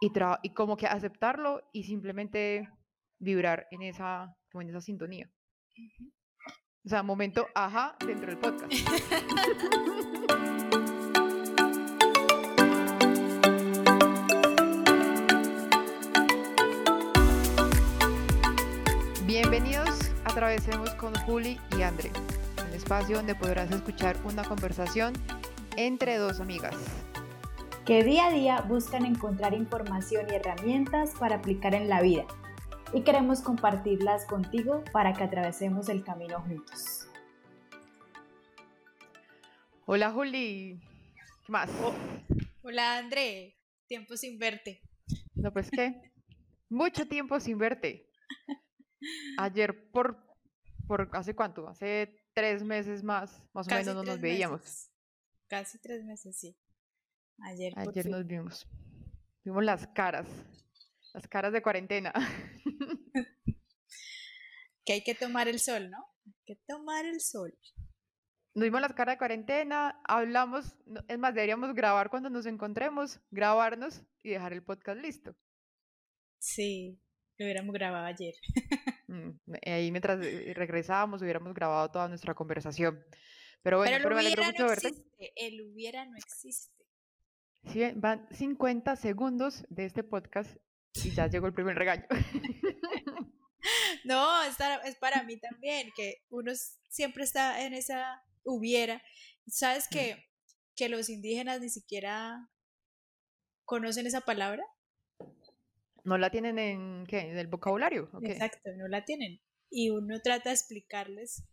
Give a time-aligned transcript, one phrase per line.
[0.00, 0.12] y,
[0.42, 2.68] y como que aceptarlo y simplemente
[3.18, 5.30] vibrar en esa, en esa sintonía.
[6.84, 8.72] O sea, momento ajá dentro del podcast.
[19.24, 22.12] Bienvenidos a Atravesemos con Juli y André,
[22.66, 25.14] un espacio donde podrás escuchar una conversación
[25.76, 27.03] entre dos amigas.
[27.86, 32.26] Que día a día buscan encontrar información y herramientas para aplicar en la vida
[32.94, 37.06] y queremos compartirlas contigo para que atravesemos el camino juntos.
[39.84, 40.80] Hola Juli,
[41.44, 41.68] ¿qué más?
[41.82, 41.92] Oh,
[42.62, 44.80] hola André, tiempo sin verte.
[45.34, 46.10] No, pues qué,
[46.70, 48.08] mucho tiempo sin verte.
[49.36, 50.24] Ayer por,
[50.86, 51.68] por ¿hace cuánto?
[51.68, 54.90] Hace tres meses más, más o menos no nos veíamos.
[55.48, 56.56] Casi tres meses, sí.
[57.38, 58.66] Ayer, Ayer nos vimos.
[59.44, 60.26] Vimos las caras.
[61.12, 62.12] Las caras de cuarentena.
[64.84, 65.98] que hay que tomar el sol, ¿no?
[66.26, 67.56] Hay que tomar el sol.
[68.54, 70.76] Nos vimos las caras de cuarentena, hablamos,
[71.08, 75.34] es más, deberíamos grabar cuando nos encontremos, grabarnos y dejar el podcast listo.
[76.38, 77.00] Sí,
[77.36, 78.34] lo hubiéramos grabado ayer.
[79.06, 83.04] Mm, ahí mientras eh, regresábamos hubiéramos grabado toda nuestra conversación.
[83.62, 84.92] Pero bueno, pero, me alegro mucho no verte.
[85.36, 86.83] El hubiera no existe.
[87.72, 90.56] Sí, van 50 segundos de este podcast
[91.02, 92.06] y ya llegó el primer regaño.
[94.04, 94.56] no, es
[95.00, 96.52] para, mí también, que uno
[96.88, 99.02] siempre está en esa hubiera.
[99.46, 99.94] ¿Sabes mm.
[99.94, 100.24] que,
[100.76, 102.48] que los indígenas ni siquiera
[103.64, 104.62] conocen esa palabra?
[106.04, 107.20] ¿No la tienen en, ¿qué?
[107.20, 108.10] en el vocabulario?
[108.22, 109.40] Exacto, no la tienen.
[109.70, 111.44] Y uno trata de explicarles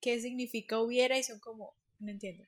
[0.00, 2.44] qué significa hubiera y son como, no entiendo.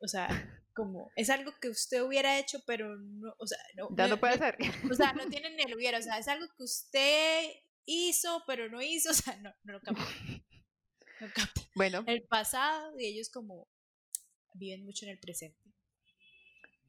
[0.00, 0.28] O sea,
[0.74, 3.88] como es algo que usted hubiera hecho, pero no, o sea, no.
[3.96, 4.58] Ya no, puede ser.
[4.90, 7.50] O sea, no tienen el hubiera, o sea, es algo que usted
[7.86, 10.04] hizo, pero no hizo, o sea, no, no lo capta.
[11.20, 11.60] No capta.
[11.76, 12.04] Bueno.
[12.06, 13.66] El pasado y ellos como
[14.54, 15.58] viven mucho en el presente.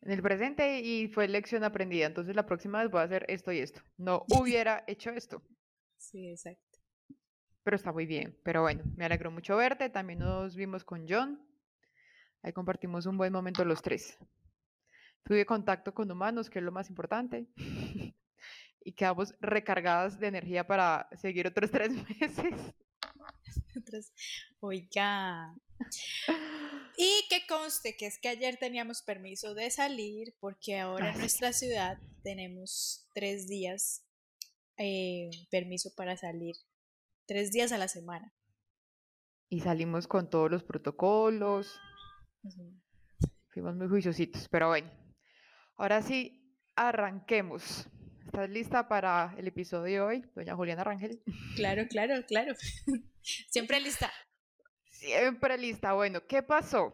[0.03, 3.51] En el presente y fue lección aprendida, entonces la próxima vez voy a hacer esto
[3.51, 3.81] y esto.
[3.97, 5.41] No hubiera hecho esto.
[5.97, 6.61] Sí, exacto.
[7.63, 11.43] Pero está muy bien, pero bueno, me alegró mucho verte, también nos vimos con John,
[12.45, 14.19] Ahí compartimos un buen momento los tres.
[15.23, 17.47] Tuve contacto con humanos, que es lo más importante.
[18.85, 21.91] y quedamos recargadas de energía para seguir otros tres
[22.21, 22.53] meses.
[24.59, 25.55] Oiga.
[26.95, 31.51] Y que conste que es que ayer teníamos permiso de salir porque ahora en nuestra
[31.51, 34.05] ciudad tenemos tres días
[34.77, 36.57] eh, permiso para salir.
[37.25, 38.35] Tres días a la semana.
[39.49, 41.79] Y salimos con todos los protocolos,
[43.49, 44.89] Fuimos muy juiciositos, pero bueno.
[45.77, 47.87] Ahora sí, arranquemos.
[48.25, 51.23] ¿Estás lista para el episodio de hoy, doña Juliana Rangel?
[51.55, 52.53] Claro, claro, claro.
[53.49, 54.11] Siempre lista.
[54.89, 55.93] Siempre lista.
[55.93, 56.93] Bueno, ¿qué pasó?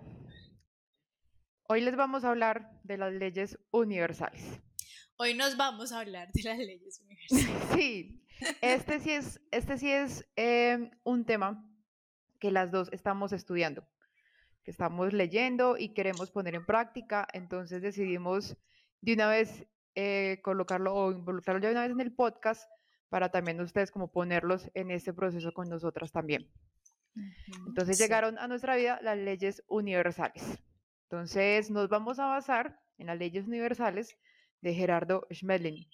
[1.63, 4.43] Hoy les vamos a hablar de las leyes universales.
[5.17, 7.69] Hoy nos vamos a hablar de las leyes universales.
[7.73, 8.23] Sí,
[8.61, 11.67] este sí es, este sí es eh, un tema
[12.39, 13.87] que las dos estamos estudiando
[14.63, 18.57] que estamos leyendo y queremos poner en práctica, entonces decidimos
[19.01, 22.69] de una vez eh, colocarlo o involucrarlo de una vez en el podcast
[23.09, 26.49] para también ustedes como ponerlos en este proceso con nosotras también.
[27.67, 30.43] Entonces llegaron a nuestra vida las leyes universales.
[31.09, 34.17] Entonces nos vamos a basar en las leyes universales
[34.61, 35.87] de Gerardo Schmeling,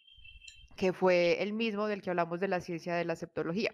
[0.75, 3.73] que fue el mismo del que hablamos de la ciencia de la septología.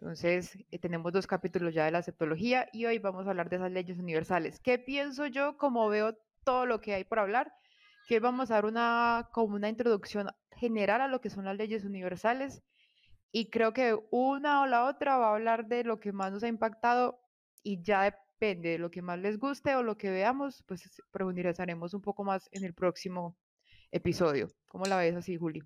[0.00, 3.56] Entonces, eh, tenemos dos capítulos ya de la septología y hoy vamos a hablar de
[3.56, 4.60] esas leyes universales.
[4.60, 7.52] ¿Qué pienso yo como veo todo lo que hay por hablar?
[8.08, 11.84] Que vamos a dar una, como una introducción general a lo que son las leyes
[11.84, 12.62] universales
[13.36, 16.44] y creo que una o la otra va a hablar de lo que más nos
[16.44, 17.20] ha impactado
[17.64, 21.94] y ya depende de lo que más les guste o lo que veamos, pues profundizaremos
[21.94, 23.36] un poco más en el próximo
[23.90, 24.48] episodio.
[24.68, 25.62] ¿Cómo la ves así, Juli?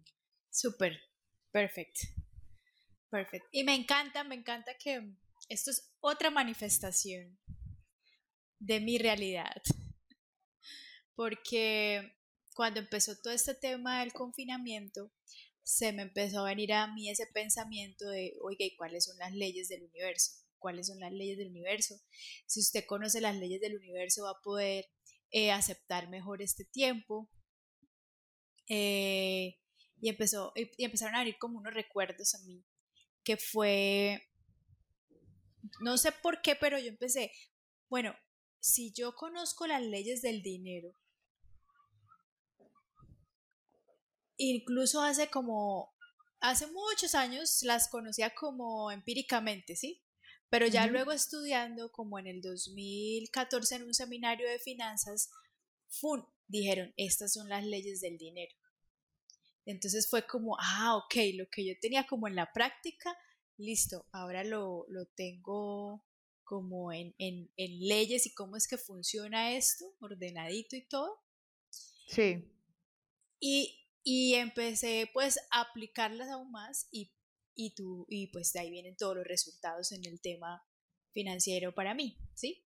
[0.48, 0.98] Súper,
[1.50, 2.06] perfecto.
[3.10, 3.48] Perfecto.
[3.52, 5.14] Y me encanta, me encanta que
[5.48, 7.38] esto es otra manifestación
[8.58, 9.62] de mi realidad.
[11.14, 12.16] Porque
[12.54, 15.10] cuando empezó todo este tema del confinamiento,
[15.62, 19.32] se me empezó a venir a mí ese pensamiento de, oiga, ¿y cuáles son las
[19.32, 20.32] leyes del universo?
[20.58, 22.00] ¿Cuáles son las leyes del universo?
[22.46, 24.86] Si usted conoce las leyes del universo, va a poder
[25.30, 27.30] eh, aceptar mejor este tiempo.
[28.68, 29.56] Eh,
[30.00, 32.64] y, empezó, y empezaron a venir como unos recuerdos a mí
[33.28, 34.26] que fue,
[35.80, 37.30] no sé por qué, pero yo empecé,
[37.90, 38.14] bueno,
[38.58, 40.94] si yo conozco las leyes del dinero,
[44.38, 45.94] incluso hace como,
[46.40, 50.02] hace muchos años las conocía como empíricamente, ¿sí?
[50.48, 55.28] Pero ya luego estudiando, como en el 2014 en un seminario de finanzas,
[55.90, 56.24] ¡fun!
[56.46, 58.56] dijeron, estas son las leyes del dinero.
[59.68, 63.14] Entonces fue como, ah, ok, lo que yo tenía como en la práctica,
[63.58, 66.06] listo, ahora lo, lo tengo
[66.42, 71.20] como en, en, en, leyes y cómo es que funciona esto, ordenadito y todo.
[72.06, 72.50] Sí.
[73.40, 77.12] Y, y empecé pues a aplicarlas aún más y,
[77.54, 80.62] y, tú, y pues de ahí vienen todos los resultados en el tema
[81.12, 82.64] financiero para mí, ¿sí?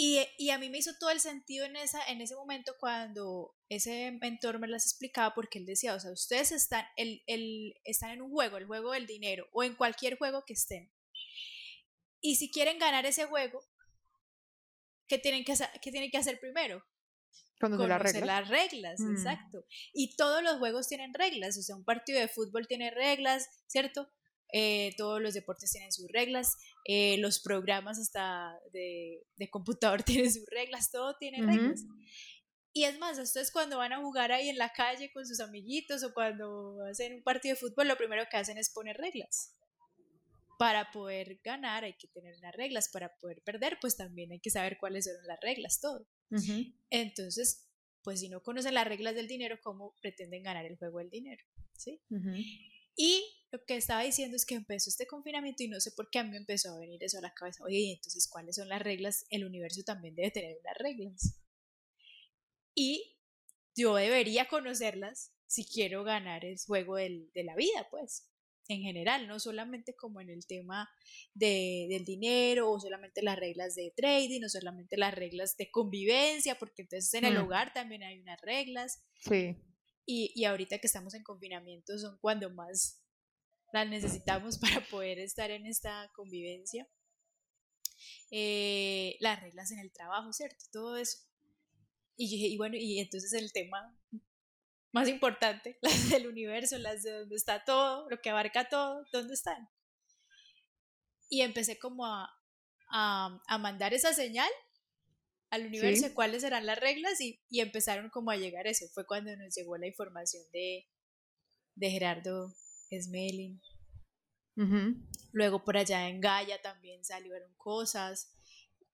[0.00, 3.56] Y, y, a mí me hizo todo el sentido en, esa, en ese momento cuando
[3.68, 8.10] ese mentor me las explicaba porque él decía, o sea, ustedes están, el, el, están
[8.10, 10.92] en un juego, el juego del dinero o en cualquier juego que estén.
[12.20, 13.60] Y si quieren ganar ese juego,
[15.08, 16.84] ¿qué tienen que hacer, qué tienen que hacer primero?
[17.58, 18.26] Conocer, las reglas.
[18.26, 19.10] las reglas, mm.
[19.16, 19.64] exacto.
[19.92, 24.08] Y todos los juegos tienen reglas, o sea, un partido de fútbol tiene reglas, ¿cierto?
[24.52, 30.32] Eh, todos los deportes tienen sus reglas, eh, los programas hasta de, de, computador tienen
[30.32, 31.84] sus reglas, todo tiene reglas.
[32.72, 36.02] Y es más, ustedes cuando van a jugar ahí en la calle con sus amiguitos
[36.04, 39.54] o cuando hacen un partido de fútbol, lo primero que hacen es poner reglas.
[40.58, 44.50] Para poder ganar hay que tener unas reglas, para poder perder pues también hay que
[44.50, 46.06] saber cuáles son las reglas, todo.
[46.90, 47.68] Entonces,
[48.02, 51.44] pues si no conocen las reglas del dinero, ¿cómo pretenden ganar el juego del dinero?
[51.74, 52.00] ¿Sí?
[52.96, 56.18] Y lo que estaba diciendo es que empezó este confinamiento y no sé por qué
[56.18, 57.64] a mí me empezó a venir eso a la cabeza.
[57.64, 59.24] Oye, entonces, ¿cuáles son las reglas?
[59.30, 61.40] El universo también debe tener unas reglas.
[62.74, 63.16] Y
[63.74, 68.28] yo debería conocerlas si quiero ganar el juego del, de la vida, pues,
[68.68, 70.90] en general, no solamente como en el tema
[71.32, 76.58] de, del dinero o solamente las reglas de trading o solamente las reglas de convivencia,
[76.58, 77.44] porque entonces en el mm.
[77.44, 79.02] hogar también hay unas reglas.
[79.20, 79.56] Sí.
[80.04, 83.02] Y, y ahorita que estamos en confinamiento son cuando más
[83.72, 86.88] las necesitamos para poder estar en esta convivencia.
[88.30, 90.64] Eh, las reglas en el trabajo, ¿cierto?
[90.72, 91.18] Todo eso.
[92.16, 93.96] Y, y bueno, y entonces el tema
[94.92, 99.34] más importante, las del universo, las de donde está todo, lo que abarca todo, ¿dónde
[99.34, 99.68] están?
[101.28, 102.28] Y empecé como a,
[102.90, 104.50] a, a mandar esa señal
[105.50, 108.86] al universo cuáles serán las reglas y, y, empezaron como a llegar eso.
[108.92, 110.86] Fue cuando nos llegó la información de,
[111.74, 112.54] de Gerardo
[112.90, 113.60] Smelling.
[115.32, 118.34] Luego por allá en Gaia también salieron cosas.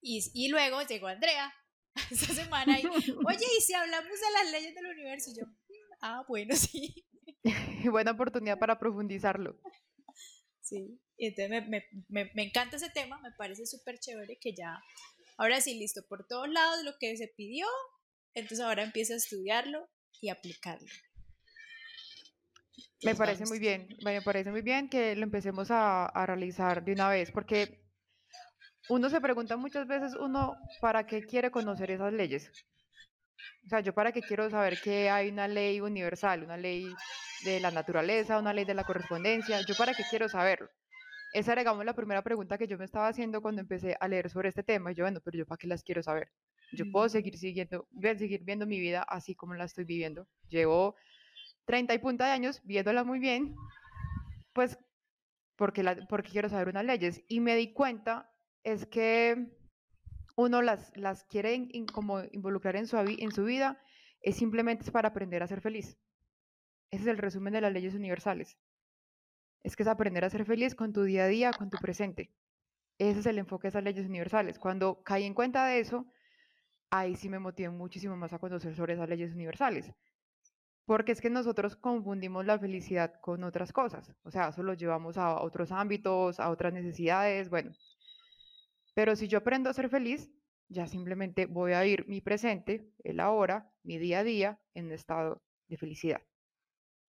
[0.00, 1.52] Y, y luego llegó Andrea
[2.10, 2.84] esa semana y,
[3.26, 5.30] oye, ¿y si hablamos de las leyes del universo?
[5.30, 5.46] Y yo,
[6.02, 7.06] ah, bueno, sí.
[7.90, 9.58] Buena oportunidad para profundizarlo.
[10.60, 14.82] Sí, y entonces me, me, me encanta ese tema, me parece súper chévere que ya
[15.36, 17.66] Ahora sí, listo, por todos lados lo que se pidió,
[18.34, 19.88] entonces ahora empieza a estudiarlo
[20.20, 20.88] y aplicarlo.
[23.04, 26.92] Me parece muy bien, me parece muy bien que lo empecemos a, a, realizar de
[26.92, 27.82] una vez, porque
[28.88, 32.50] uno se pregunta muchas veces, uno, ¿para qué quiere conocer esas leyes?
[33.64, 36.94] O sea, yo para qué quiero saber que hay una ley universal, una ley
[37.44, 40.68] de la naturaleza, una ley de la correspondencia, yo para qué quiero saberlo.
[41.32, 44.50] Esa digamos, la primera pregunta que yo me estaba haciendo cuando empecé a leer sobre
[44.50, 44.92] este tema.
[44.92, 46.30] Y yo, bueno, pero yo para qué las quiero saber.
[46.72, 50.28] Yo puedo seguir siguiendo, seguir viendo mi vida así como la estoy viviendo.
[50.48, 50.94] Llevo
[51.64, 53.54] 30 y punta de años viéndola muy bien,
[54.52, 54.78] pues
[55.56, 57.22] porque, la, porque quiero saber unas leyes.
[57.28, 58.30] Y me di cuenta
[58.62, 59.50] es que
[60.36, 63.80] uno las, las quiere como involucrar en su, en su vida,
[64.20, 65.98] es simplemente para aprender a ser feliz.
[66.90, 68.58] Ese es el resumen de las leyes universales
[69.64, 72.30] es que es aprender a ser feliz con tu día a día, con tu presente.
[72.98, 74.58] Ese es el enfoque de esas leyes universales.
[74.58, 76.06] Cuando caí en cuenta de eso,
[76.90, 79.90] ahí sí me motivé muchísimo más a conocer sobre esas leyes universales.
[80.86, 84.12] Porque es que nosotros confundimos la felicidad con otras cosas.
[84.22, 87.72] O sea, eso lo llevamos a otros ámbitos, a otras necesidades, bueno.
[88.94, 90.30] Pero si yo aprendo a ser feliz,
[90.68, 94.92] ya simplemente voy a ir mi presente, el ahora, mi día a día, en un
[94.92, 96.22] estado de felicidad.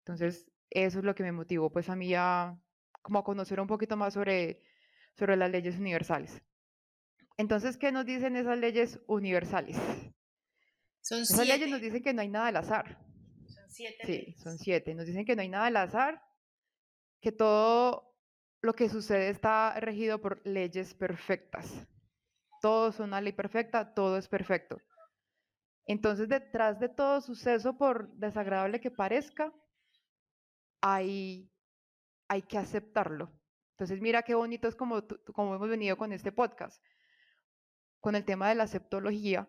[0.01, 2.59] Entonces, eso es lo que me motivó pues a mí a
[3.03, 4.63] como a conocer un poquito más sobre,
[5.17, 6.43] sobre las leyes universales.
[7.37, 9.77] Entonces, ¿qué nos dicen esas leyes universales?
[11.01, 12.99] Son esas leyes nos dicen que no hay nada al azar.
[13.71, 14.05] Siete.
[14.05, 14.95] Sí, son siete.
[14.95, 16.23] Nos dicen que no hay nada al azar,
[17.21, 18.15] que todo
[18.63, 21.87] lo que sucede está regido por leyes perfectas.
[22.61, 24.79] Todo es una ley perfecta, todo es perfecto.
[25.87, 29.53] Entonces, detrás de todo suceso, por desagradable que parezca,
[30.81, 31.51] hay,
[32.29, 33.33] hay que aceptarlo.
[33.73, 36.83] Entonces, mira qué bonito es como, como hemos venido con este podcast,
[38.01, 39.49] con el tema de la aceptología,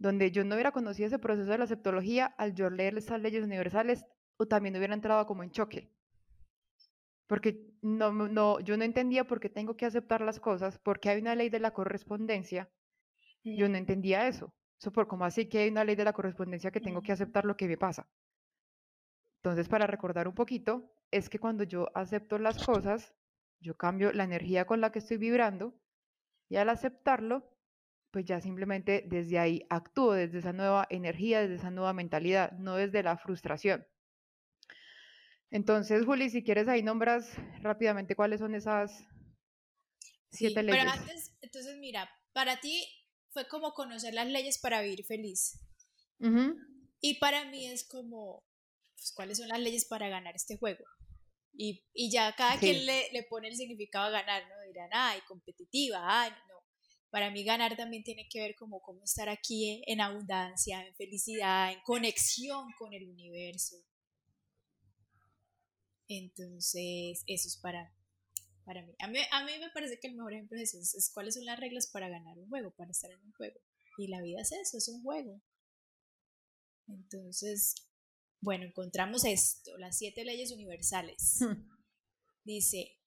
[0.00, 3.44] donde yo no hubiera conocido ese proceso de la septología, al yo leer estas leyes
[3.44, 4.06] universales,
[4.38, 5.92] o también hubiera entrado como en choque.
[7.26, 11.20] Porque no, no, yo no entendía por qué tengo que aceptar las cosas, porque hay
[11.20, 12.70] una ley de la correspondencia.
[13.44, 14.54] Yo no entendía eso.
[14.80, 17.44] Eso por como así que hay una ley de la correspondencia que tengo que aceptar
[17.44, 18.08] lo que me pasa.
[19.42, 23.14] Entonces, para recordar un poquito, es que cuando yo acepto las cosas,
[23.60, 25.74] yo cambio la energía con la que estoy vibrando
[26.48, 27.50] y al aceptarlo,
[28.10, 32.76] pues ya simplemente desde ahí actúo, desde esa nueva energía, desde esa nueva mentalidad, no
[32.76, 33.86] desde la frustración.
[35.50, 39.04] Entonces, Juli, si quieres ahí nombras rápidamente cuáles son esas
[40.30, 40.80] siete leyes.
[40.80, 42.86] Pero antes, entonces mira, para ti
[43.30, 45.58] fue como conocer las leyes para vivir feliz.
[47.00, 48.44] Y para mí es como,
[48.94, 50.84] pues, ¿cuáles son las leyes para ganar este juego?
[51.52, 54.54] Y, y ya cada quien le, le, pone el significado a ganar, ¿no?
[54.66, 56.30] Dirán, ay, competitiva, ay.
[57.10, 61.72] Para mí ganar también tiene que ver como cómo estar aquí en abundancia, en felicidad,
[61.72, 63.76] en conexión con el universo.
[66.06, 67.92] Entonces, eso es para,
[68.64, 68.94] para mí.
[69.00, 69.18] A, mí.
[69.30, 71.88] a mí me parece que el mejor ejemplo es eso, es cuáles son las reglas
[71.88, 73.60] para ganar un juego, para estar en un juego.
[73.98, 75.40] Y la vida es eso, es un juego.
[76.88, 77.74] Entonces,
[78.40, 81.38] bueno, encontramos esto, las siete leyes universales.
[81.40, 81.68] Hmm.
[82.44, 82.98] Dice,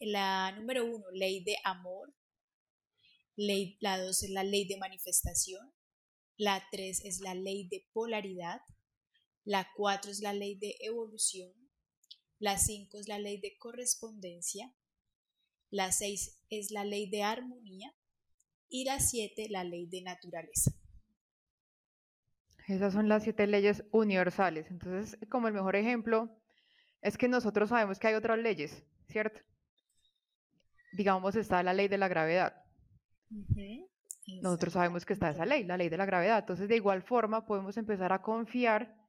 [0.00, 2.12] la número uno, ley de amor.
[3.36, 5.72] La dos es la ley de manifestación.
[6.36, 8.60] La tres es la ley de polaridad.
[9.44, 11.52] La cuatro es la ley de evolución.
[12.38, 14.74] La cinco es la ley de correspondencia.
[15.70, 17.94] La seis es la ley de armonía.
[18.68, 20.72] Y la siete, la ley de naturaleza.
[22.68, 24.70] Esas son las siete leyes universales.
[24.70, 26.38] Entonces, como el mejor ejemplo
[27.00, 29.40] es que nosotros sabemos que hay otras leyes, ¿cierto?
[30.92, 32.61] Digamos, está la ley de la gravedad.
[34.42, 36.40] Nosotros sabemos que está esa ley, la ley de la gravedad.
[36.40, 39.02] Entonces, de igual forma, podemos empezar a confiar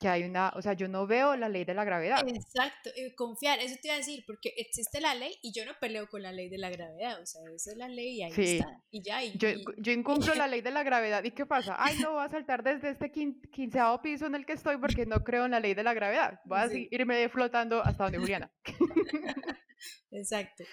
[0.00, 2.26] que hay una, o sea, yo no veo la ley de la gravedad.
[2.26, 6.08] Exacto, confiar, eso te iba a decir, porque existe la ley y yo no peleo
[6.08, 8.82] con la ley de la gravedad, o sea, esa es la ley y ahí está,
[8.90, 9.22] y ya.
[9.22, 11.76] Y, yo, yo incumplo la ley de la gravedad, ¿y qué pasa?
[11.78, 15.22] Ay, no, voy a saltar desde este quinceavo piso en el que estoy porque no
[15.22, 18.50] creo en la ley de la gravedad, voy a irme flotando hasta donde Juliana.
[20.10, 20.64] Exacto.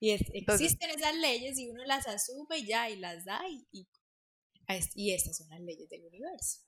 [0.00, 3.86] Y existen esas leyes y uno las asume y ya, y las da, y,
[4.94, 6.60] y estas son las leyes del universo.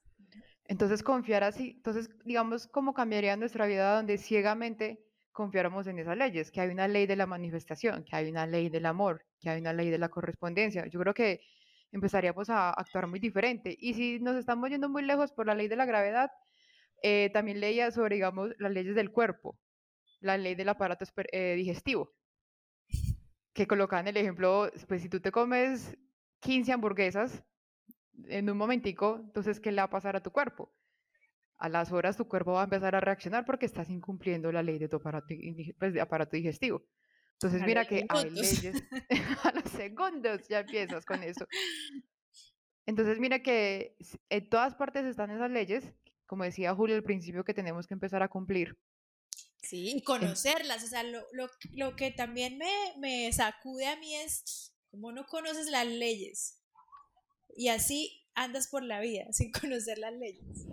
[0.67, 6.51] Entonces, confiar así, entonces, digamos, ¿cómo cambiaría nuestra vida donde ciegamente confiáramos en esas leyes?
[6.51, 9.61] Que hay una ley de la manifestación, que hay una ley del amor, que hay
[9.61, 10.87] una ley de la correspondencia.
[10.87, 11.41] Yo creo que
[11.91, 13.77] empezaríamos a actuar muy diferente.
[13.79, 16.31] Y si nos estamos yendo muy lejos por la ley de la gravedad,
[17.03, 19.59] eh, también leía sobre, digamos, las leyes del cuerpo,
[20.21, 22.15] la ley del aparato eh, digestivo,
[23.53, 25.97] que colocaban el ejemplo, pues si tú te comes
[26.41, 27.45] 15 hamburguesas,
[28.29, 30.73] en un momentico, entonces, ¿qué le va a pasar a tu cuerpo?
[31.59, 34.79] A las horas tu cuerpo va a empezar a reaccionar porque estás incumpliendo la ley
[34.79, 35.35] de tu aparato,
[35.79, 36.83] pues, de aparato digestivo.
[37.35, 38.83] Entonces, mira que hay leyes,
[39.45, 41.47] a los segundos ya empiezas con eso.
[42.87, 43.97] Entonces, mira que
[44.29, 45.93] en todas partes están esas leyes,
[46.27, 48.77] como decía Julio al principio, que tenemos que empezar a cumplir.
[49.63, 50.85] Sí, y conocerlas.
[50.85, 55.27] O sea, lo, lo, lo que también me, me sacude a mí es cómo no
[55.27, 56.61] conoces las leyes.
[57.57, 60.67] Y así andas por la vida sin conocer las leyes.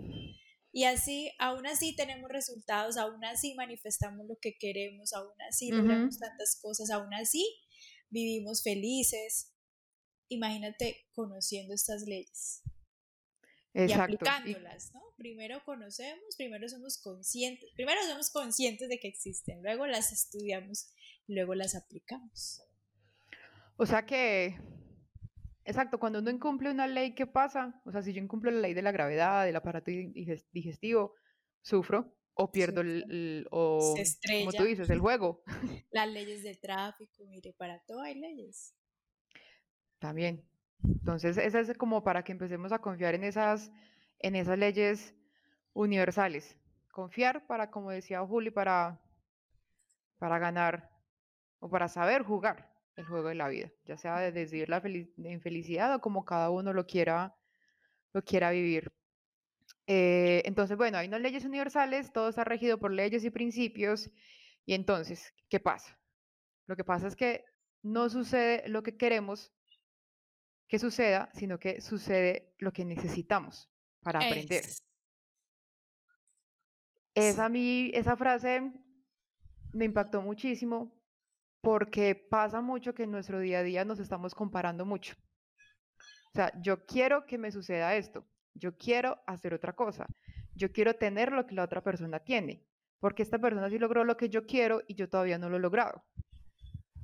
[0.72, 6.20] Y así, aún así tenemos resultados, aún así manifestamos lo que queremos, aún así logramos
[6.20, 7.44] tantas cosas, aún así
[8.08, 9.52] vivimos felices.
[10.28, 12.62] Imagínate conociendo estas leyes.
[13.74, 15.02] Y aplicándolas, ¿no?
[15.20, 20.94] Primero conocemos, primero somos conscientes, primero somos conscientes de que existen, luego las estudiamos,
[21.26, 22.62] luego las aplicamos.
[23.76, 24.56] O sea que
[25.66, 27.80] Exacto, cuando uno incumple una ley, ¿qué pasa?
[27.84, 31.14] O sea, si yo incumplo la ley de la gravedad, del aparato digestivo,
[31.60, 33.94] sufro o pierdo el, o,
[34.26, 35.42] como tú dices, el juego.
[35.90, 38.74] Las leyes de tráfico, mire, para todo hay leyes.
[39.98, 40.48] También.
[40.82, 43.70] Entonces, esa es como para que empecemos a confiar en esas,
[44.20, 45.14] en esas leyes
[45.72, 46.56] universales.
[46.90, 49.00] Confiar para, como decía Juli, para,
[50.18, 50.90] para ganar
[51.58, 54.82] o para saber jugar el juego de la vida, ya sea de decidir la
[55.30, 57.34] infelicidad o como cada uno lo quiera,
[58.12, 58.92] lo quiera vivir.
[59.86, 64.10] Eh, entonces, bueno, hay unas leyes universales, todo está regido por leyes y principios,
[64.66, 65.98] y entonces, ¿qué pasa?
[66.66, 67.44] Lo que pasa es que
[67.82, 69.52] no sucede lo que queremos
[70.68, 73.70] que suceda, sino que sucede lo que necesitamos
[74.02, 74.64] para aprender.
[77.14, 78.72] Esa, mí, esa frase
[79.72, 81.00] me impactó muchísimo
[81.60, 85.14] porque pasa mucho que en nuestro día a día nos estamos comparando mucho.
[86.32, 90.06] O sea, yo quiero que me suceda esto, yo quiero hacer otra cosa,
[90.54, 92.64] yo quiero tener lo que la otra persona tiene,
[93.00, 95.60] porque esta persona sí logró lo que yo quiero y yo todavía no lo he
[95.60, 96.04] logrado.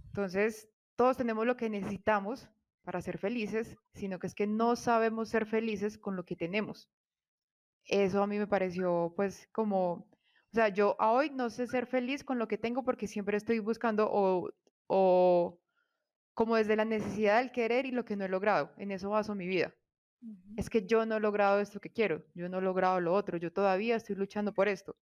[0.06, 2.48] Entonces, todos tenemos lo que necesitamos
[2.86, 6.88] para ser felices, sino que es que no sabemos ser felices con lo que tenemos.
[7.84, 11.86] Eso a mí me pareció pues como, o sea, yo a hoy no sé ser
[11.88, 14.50] feliz con lo que tengo porque siempre estoy buscando o,
[14.86, 15.60] o
[16.32, 18.72] como desde la necesidad del querer y lo que no he logrado.
[18.78, 19.74] En eso baso mi vida.
[20.56, 23.36] Es que yo no he logrado esto que quiero, yo no he logrado lo otro,
[23.36, 24.96] yo todavía estoy luchando por esto.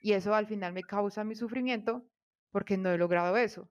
[0.00, 2.06] Y eso al final me causa mi sufrimiento
[2.52, 3.68] porque no he logrado eso.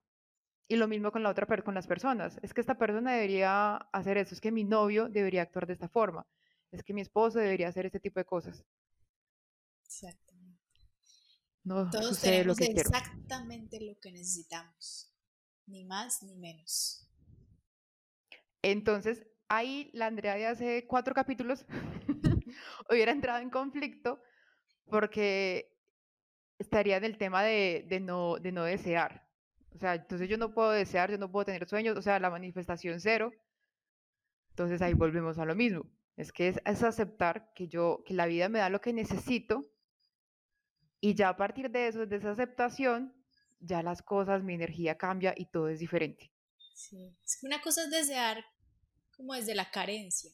[0.67, 2.37] Y lo mismo con la otra con las personas.
[2.41, 5.87] Es que esta persona debería hacer eso, es que mi novio debería actuar de esta
[5.87, 6.27] forma,
[6.71, 8.65] es que mi esposo debería hacer este tipo de cosas.
[9.85, 10.61] Exactamente.
[11.63, 15.13] No Todos tenemos exactamente lo que necesitamos,
[15.65, 17.09] ni más ni menos.
[18.61, 21.65] Entonces, ahí la Andrea de hace cuatro capítulos
[22.89, 24.21] hubiera entrado en conflicto
[24.89, 25.77] porque
[26.57, 29.26] estaría en el tema de, de, no, de no desear.
[29.77, 32.31] O sea, entonces yo no puedo desear, yo no puedo tener sueños, o sea, la
[32.31, 33.31] manifestación cero.
[34.49, 35.83] Entonces ahí volvemos a lo mismo.
[36.15, 39.61] Es que es, aceptar que yo, que la vida me da lo que necesito
[40.99, 43.13] y ya a partir de eso, de esa aceptación,
[43.59, 46.31] ya las cosas, mi energía cambia y todo es diferente.
[46.73, 48.43] Sí, es que una cosa es desear
[49.15, 50.31] como desde la carencia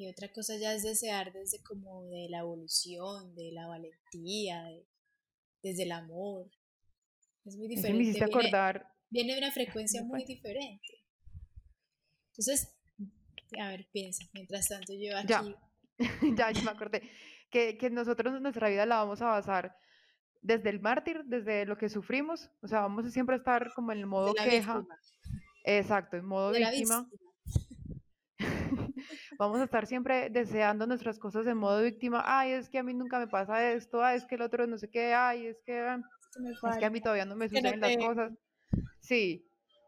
[0.00, 4.66] y otra cosa ya es desear desde como de la evolución, de la valentía,
[5.62, 6.50] desde el amor.
[7.44, 7.98] Es muy diferente.
[7.98, 8.86] me hiciste acordar.
[9.08, 11.04] Viene de una frecuencia muy diferente.
[12.32, 12.76] Entonces,
[13.58, 15.54] a ver, piensa, mientras tanto yo aquí...
[16.38, 17.02] Ya, ya, me acordé.
[17.50, 19.76] Que, que nosotros nuestra vida la vamos a basar
[20.42, 23.98] desde el mártir, desde lo que sufrimos, o sea, vamos a siempre estar como en
[23.98, 24.84] el modo queja.
[25.64, 27.06] Exacto, en modo víctima.
[29.38, 32.22] vamos a estar siempre deseando nuestras cosas en modo víctima.
[32.24, 34.78] Ay, es que a mí nunca me pasa esto, ay, es que el otro no
[34.78, 36.00] sé qué, ay, es que ah,
[36.36, 38.32] es que a mí todavía no me suceden las cosas.
[39.00, 39.46] Sí.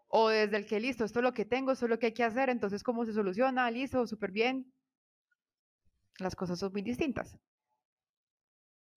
[0.08, 2.14] O desde el que listo, esto es lo que tengo, esto es lo que hay
[2.14, 4.72] que hacer, entonces cómo se soluciona, listo, súper bien.
[6.18, 7.38] Las cosas son muy distintas.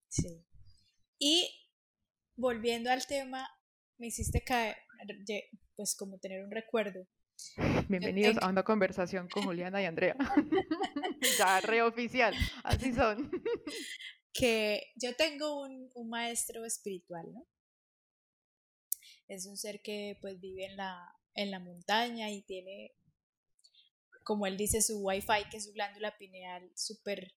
[0.09, 0.45] Sí.
[1.19, 1.49] Y
[2.37, 3.49] volviendo al tema,
[3.99, 4.77] me hiciste caer,
[5.77, 7.07] pues como tener un recuerdo.
[7.89, 10.17] Bienvenidos a una conversación con Juliana y Andrea.
[11.39, 13.31] ya reoficial, así son
[14.35, 17.47] que yo tengo un, maestro espiritual, ¿no?
[19.29, 21.01] Es un ser que pues vive en la,
[21.35, 22.93] en la montaña y tiene,
[24.25, 27.33] como él dice, su wifi, que es su glándula pineal súper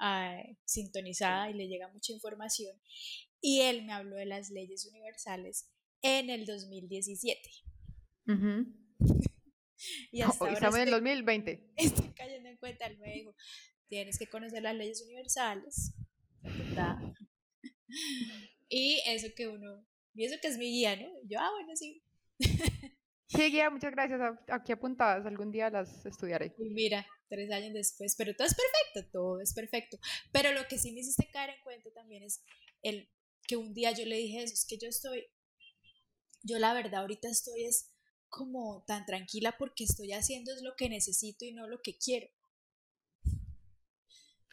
[0.00, 2.74] ah, sintonizada y le llega mucha información.
[3.40, 7.50] Y él me habló de las leyes universales en el 2017.
[10.10, 11.72] y hasta ahora estamos en el 2020.
[11.76, 13.34] Estoy cayendo en cuenta, él me dijo,
[13.92, 15.92] tienes que conocer las leyes universales.
[18.70, 21.08] y eso que uno, y eso que es mi guía, ¿no?
[21.24, 22.02] Yo, ah, bueno, sí.
[23.28, 24.20] Sí, guía, muchas gracias.
[24.48, 26.54] Aquí apuntadas, algún día las estudiaré.
[26.58, 29.98] Y mira, tres años después, pero todo es perfecto, todo es perfecto.
[30.32, 32.42] Pero lo que sí me hiciste caer en cuenta también es
[32.82, 33.08] el
[33.46, 35.26] que un día yo le dije eso, es que yo estoy,
[36.42, 37.90] yo la verdad ahorita estoy es
[38.28, 42.28] como tan tranquila porque estoy haciendo es lo que necesito y no lo que quiero.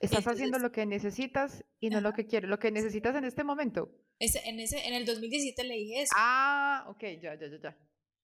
[0.02, 3.44] Estás haciendo lo que necesitas y no lo que quieres, lo que necesitas en este
[3.44, 3.92] momento.
[4.18, 6.14] Ese, en, ese, en el 2017 le dije eso.
[6.16, 7.78] Ah, ok, ya, ya, ya, ya.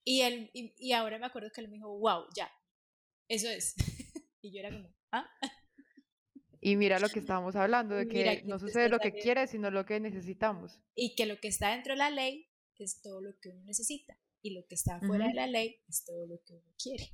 [0.04, 2.50] Y, él, y, ahora me acuerdo que él me dijo, wow, ya,
[3.28, 3.76] eso es.
[4.42, 5.28] y yo era como, ¿ah?
[6.62, 9.86] Y mira lo que estábamos hablando, de que no sucede lo que quieres, sino lo
[9.86, 10.80] que necesitamos.
[10.96, 14.18] Y que lo que está dentro de la ley es todo lo que uno necesita.
[14.42, 17.12] Y lo que está fuera de la ley es todo lo que uno quiere.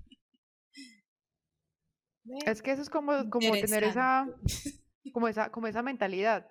[2.46, 4.28] Es que eso es como, como tener esa
[5.14, 6.50] como, esa, como esa mentalidad,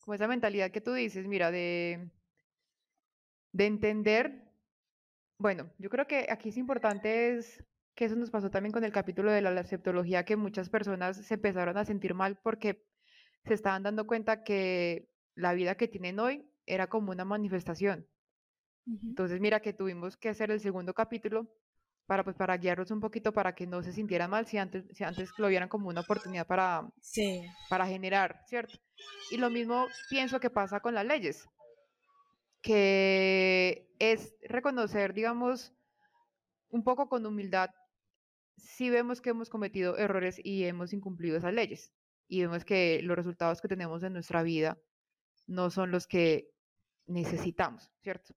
[0.00, 2.10] como esa mentalidad que tú dices, mira, de,
[3.52, 4.50] de entender,
[5.38, 8.92] bueno, yo creo que aquí es importante es que eso nos pasó también con el
[8.92, 12.84] capítulo de la aceptología, que muchas personas se empezaron a sentir mal porque
[13.44, 18.06] se estaban dando cuenta que la vida que tienen hoy era como una manifestación.
[18.86, 21.48] Entonces, mira que tuvimos que hacer el segundo capítulo
[22.06, 25.04] para, pues, para guiarlos un poquito para que no se sintieran mal si antes, si
[25.04, 26.88] antes lo vieran como una oportunidad para,
[27.68, 28.78] para generar, ¿cierto?
[29.30, 31.48] Y lo mismo pienso que pasa con las leyes,
[32.62, 35.72] que es reconocer, digamos,
[36.68, 37.70] un poco con humildad
[38.56, 41.92] si vemos que hemos cometido errores y hemos incumplido esas leyes
[42.28, 44.78] y vemos que los resultados que tenemos en nuestra vida
[45.46, 46.50] no son los que
[47.06, 48.34] necesitamos, ¿cierto?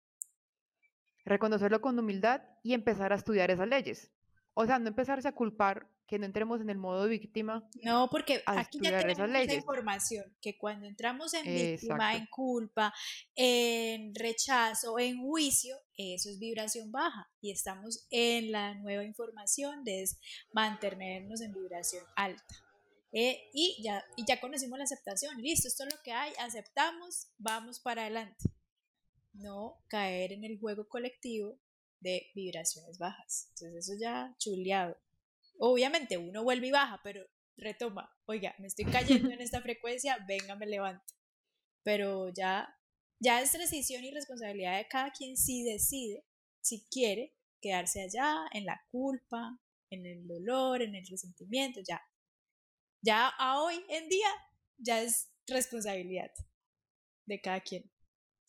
[1.29, 4.11] Reconocerlo con humildad y empezar a estudiar esas leyes.
[4.53, 7.69] O sea, no empezarse a culpar, que no entremos en el modo de víctima.
[7.83, 12.91] No, porque aquí ya tenemos esa información, que cuando entramos en víctima, en culpa,
[13.35, 17.29] en rechazo, en juicio, eso es vibración baja.
[17.41, 20.03] Y estamos en la nueva información de
[20.51, 22.55] mantenernos en vibración alta.
[23.11, 27.27] Eh, y, ya, y ya conocimos la aceptación, listo, esto es lo que hay, aceptamos,
[27.37, 28.45] vamos para adelante.
[29.39, 31.59] No caer en el juego colectivo
[31.99, 33.47] de vibraciones bajas.
[33.49, 34.97] Entonces eso ya chuleado.
[35.57, 37.25] Obviamente uno vuelve y baja, pero
[37.57, 41.13] retoma, oiga, me estoy cayendo en esta frecuencia, venga, me levanto.
[41.83, 42.73] Pero ya,
[43.19, 46.25] ya es decisión y responsabilidad de cada quien si decide,
[46.61, 52.01] si quiere quedarse allá, en la culpa, en el dolor, en el resentimiento, ya.
[53.01, 54.29] Ya a hoy en día,
[54.77, 56.31] ya es responsabilidad
[57.25, 57.89] de cada quien.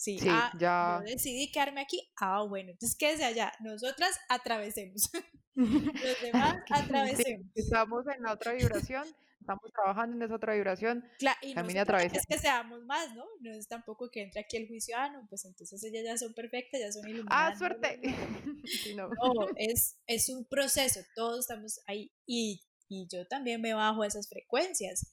[0.00, 1.02] Sí, ah, ya.
[1.04, 2.00] yo decidí quedarme aquí.
[2.18, 3.52] Ah, bueno, entonces quédese allá.
[3.60, 5.10] Nosotras atravesemos.
[5.54, 7.46] Los demás atravesemos.
[7.54, 9.04] estamos en la otra vibración,
[9.38, 11.04] estamos trabajando en esa otra vibración.
[11.18, 11.60] Claro, y no
[11.98, 13.26] es que seamos más, ¿no?
[13.42, 16.32] No es tampoco que entre aquí el juicio, ah, no, pues entonces ellas ya son
[16.32, 17.54] perfectas, ya son ah, iluminadas.
[17.54, 18.00] Ah, suerte.
[18.96, 19.10] no.
[19.10, 24.06] no, es, es un proceso, todos estamos ahí y, y yo también me bajo a
[24.06, 25.12] esas frecuencias,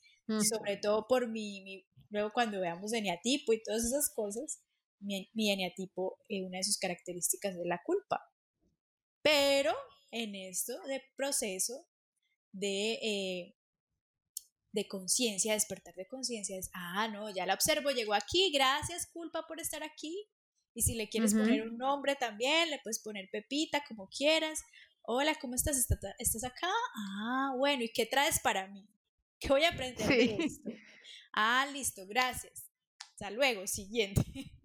[0.49, 4.61] sobre todo por mi, mi, luego cuando veamos eneatipo y todas esas cosas,
[4.99, 8.31] mi, mi eneatipo, eh, una de sus características es la culpa.
[9.21, 9.75] Pero
[10.11, 11.85] en esto de proceso
[12.51, 13.55] de, eh,
[14.71, 19.45] de conciencia, despertar de conciencia, es, ah, no, ya la observo, llegó aquí, gracias, culpa
[19.47, 20.27] por estar aquí.
[20.73, 24.63] Y si le quieres poner un nombre también, le puedes poner Pepita, como quieras.
[25.01, 25.75] Hola, ¿cómo estás?
[26.19, 26.69] ¿Estás acá?
[26.95, 28.87] Ah, bueno, ¿y qué traes para mí?
[29.39, 30.69] ¿Qué voy a aprender de esto?
[31.33, 32.67] Ah, listo, gracias.
[32.99, 34.21] Hasta luego, siguiente.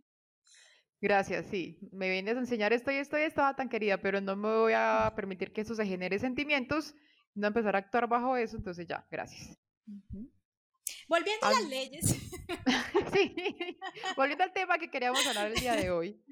[1.02, 1.76] Gracias, sí.
[1.90, 4.72] Me vienes a enseñar esto y esto y estaba tan querida, pero no me voy
[4.72, 6.94] a permitir que eso se genere sentimientos,
[7.34, 9.58] no empezar a actuar bajo eso, entonces ya, gracias.
[11.08, 12.04] Volviendo a las leyes.
[13.12, 13.34] sí,
[14.16, 16.22] volviendo al tema que queríamos hablar el día de hoy.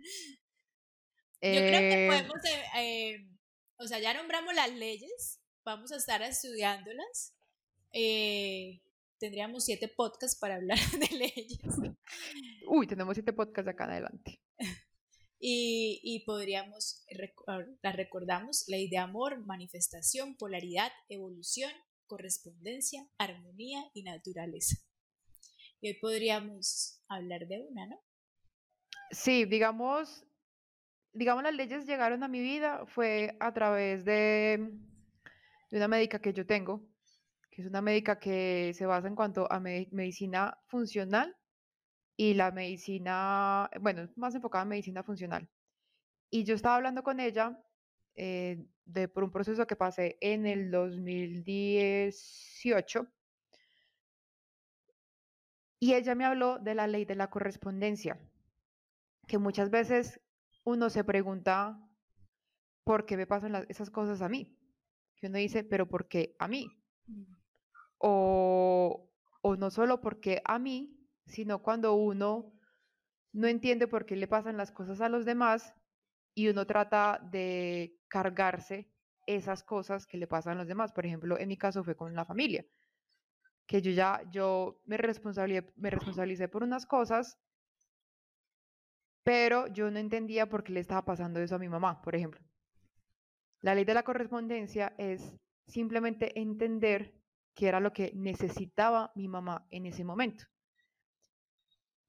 [1.42, 3.28] Yo creo que eh, podemos, eh, eh,
[3.76, 7.34] o sea, ya nombramos las leyes, vamos a estar estudiándolas.
[7.92, 8.82] Eh,
[9.18, 11.58] tendríamos siete podcasts para hablar de leyes.
[12.68, 14.40] Uy, tenemos siete podcasts acá en adelante.
[15.42, 17.02] Y, podríamos,
[17.82, 21.72] la recordamos, ley de amor, manifestación, polaridad, evolución,
[22.06, 24.76] correspondencia, armonía y naturaleza.
[25.80, 27.98] Y hoy podríamos hablar de una, ¿no?
[29.12, 30.26] Sí, digamos,
[31.14, 34.58] digamos las leyes llegaron a mi vida fue a través de,
[35.70, 36.86] de una médica que yo tengo,
[37.50, 41.34] que es una médica que se basa en cuanto a medicina funcional
[42.20, 45.48] y la medicina, bueno, más enfocada en medicina funcional.
[46.28, 47.58] Y yo estaba hablando con ella
[48.14, 53.06] eh, de, por un proceso que pasé en el 2018
[55.78, 58.20] y ella me habló de la ley de la correspondencia,
[59.26, 60.20] que muchas veces
[60.64, 61.82] uno se pregunta
[62.84, 64.54] por qué me pasan esas cosas a mí.
[65.16, 66.68] Que uno dice, pero ¿por qué a mí?
[67.06, 67.40] Mm
[68.00, 69.08] o,
[69.58, 70.99] no solo porque a mí,
[71.30, 72.52] sino cuando uno
[73.32, 75.74] no entiende por qué le pasan las cosas a los demás
[76.34, 78.90] y uno trata de cargarse
[79.26, 80.92] esas cosas que le pasan a los demás.
[80.92, 82.64] Por ejemplo, en mi caso fue con la familia,
[83.66, 87.38] que yo ya, yo me responsabilicé, me responsabilicé por unas cosas,
[89.22, 92.40] pero yo no entendía por qué le estaba pasando eso a mi mamá, por ejemplo.
[93.60, 97.14] La ley de la correspondencia es simplemente entender
[97.54, 100.46] que era lo que necesitaba mi mamá en ese momento.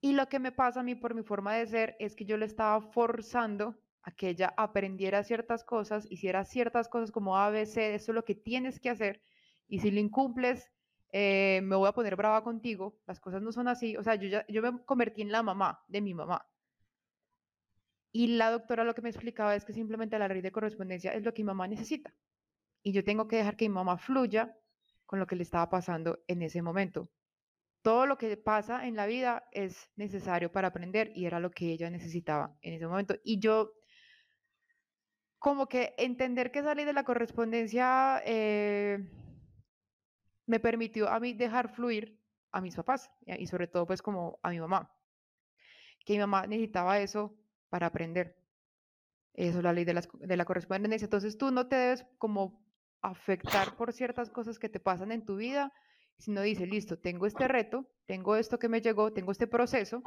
[0.04, 2.36] Y lo que me pasa a mí por mi forma de ser es que yo
[2.36, 8.10] le estaba forzando a que ella aprendiera ciertas cosas, hiciera ciertas cosas como ABC, eso
[8.10, 9.22] es lo que tienes que hacer,
[9.68, 10.68] y si lo incumples,
[11.12, 14.26] eh, me voy a poner brava contigo, las cosas no son así, o sea, yo,
[14.28, 16.48] ya, yo me convertí en la mamá de mi mamá.
[18.10, 21.22] Y la doctora lo que me explicaba es que simplemente la ley de correspondencia es
[21.22, 22.12] lo que mi mamá necesita.
[22.82, 24.58] Y yo tengo que dejar que mi mamá fluya
[25.06, 27.08] con lo que le estaba pasando en ese momento.
[27.82, 31.72] Todo lo que pasa en la vida es necesario para aprender y era lo que
[31.72, 33.16] ella necesitaba en ese momento.
[33.24, 33.72] Y yo,
[35.38, 38.98] como que entender que salí de la correspondencia eh,
[40.46, 42.20] me permitió a mí dejar fluir
[42.52, 44.94] a mis papás y sobre todo pues como a mi mamá.
[46.04, 47.36] Que mi mamá necesitaba eso
[47.68, 48.36] para aprender.
[49.34, 51.06] Eso es la ley de, de la correspondencia.
[51.06, 52.62] Entonces tú no te debes como
[53.00, 55.72] afectar por ciertas cosas que te pasan en tu vida,
[56.18, 60.02] sino dice, listo, tengo este reto, tengo esto que me llegó, tengo este proceso,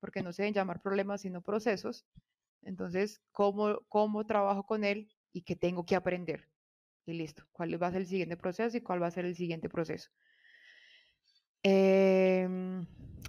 [0.00, 2.06] porque no se deben llamar problemas, sino procesos.
[2.62, 6.48] Entonces, ¿cómo, cómo trabajo con él y qué tengo que aprender?
[7.06, 7.44] y listo.
[7.52, 10.10] ¿Cuál va a ser el siguiente proceso y cuál va a ser el siguiente proceso?
[11.62, 12.86] Em,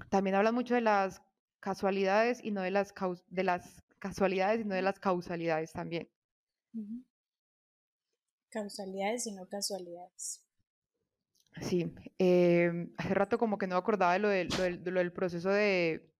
[0.09, 1.21] también hablan mucho de las
[1.59, 2.93] casualidades y no de las,
[3.27, 6.09] de las casualidades y no de las causalidades también.
[8.49, 10.43] Causalidades y no casualidades.
[11.61, 16.11] Sí, em, hace rato como que no acordaba de lo, del, proceso de,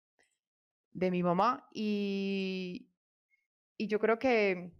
[0.91, 2.89] de mi mamá y,
[3.77, 4.71] y yo creo que,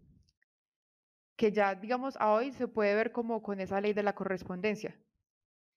[1.36, 5.00] que ya, digamos, a hoy se puede ver como con esa ley de la correspondencia,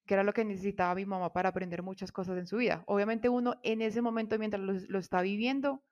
[0.05, 2.85] que era lo que necesitaba mi mamá para aprender muchas cosas en su vida.
[2.87, 5.83] Obviamente uno en ese momento, mientras lo, está viviendo,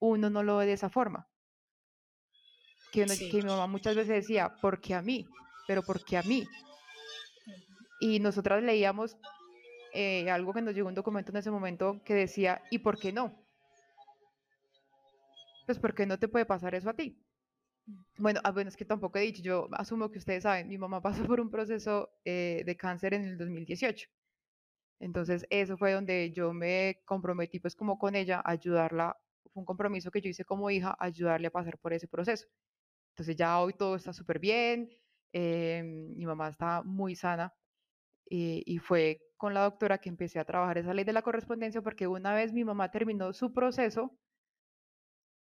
[0.00, 1.28] uno no lo ve de esa forma.
[2.92, 5.26] Que, que mi mamá muchas veces decía, ¿por qué a mí?
[5.66, 6.46] Pero ¿por qué a mí?
[8.00, 9.16] Y nosotras leíamos
[9.92, 13.12] eh, algo que nos llegó un documento en ese momento que decía, ¿y por qué
[13.12, 13.32] no?
[15.66, 17.16] Pues porque no te puede pasar eso a ti.
[18.18, 21.00] Bueno, ah, bueno, es que tampoco he dicho, yo asumo que ustedes saben, mi mamá
[21.02, 24.08] pasó por un proceso eh, de cáncer en el 2018.
[25.00, 29.16] Entonces, eso fue donde yo me comprometí pues como con ella ayudarla,
[29.52, 32.46] fue un compromiso que yo hice como hija, ayudarle a pasar por ese proceso.
[33.12, 34.90] Entonces ya hoy todo está súper bien,
[35.32, 37.54] eh, mi mamá está muy sana
[38.34, 42.06] y fue con la doctora que empecé a trabajar esa ley de la correspondencia porque
[42.06, 44.16] una vez mi mamá terminó su proceso,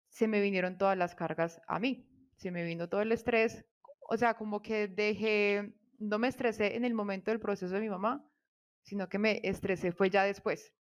[0.08, 3.64] se me vinieron todas las cargas a mí, se me vino todo el estrés,
[4.08, 7.88] o sea, como que dejé, no me estresé en el momento del proceso de mi
[7.88, 8.28] mamá,
[8.82, 10.72] sino que me estresé fue ya después.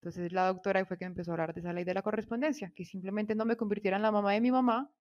[0.00, 2.84] Entonces la doctora fue que empezó a hablar de esa ley de la correspondencia, que
[2.84, 4.92] simplemente no me convirtiera en la mamá de mi mamá,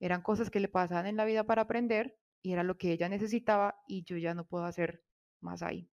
[0.00, 3.08] eran cosas que le pasaban en la vida para aprender y era lo que ella
[3.08, 5.02] necesitaba y yo ya no puedo hacer
[5.44, 5.88] más ahí.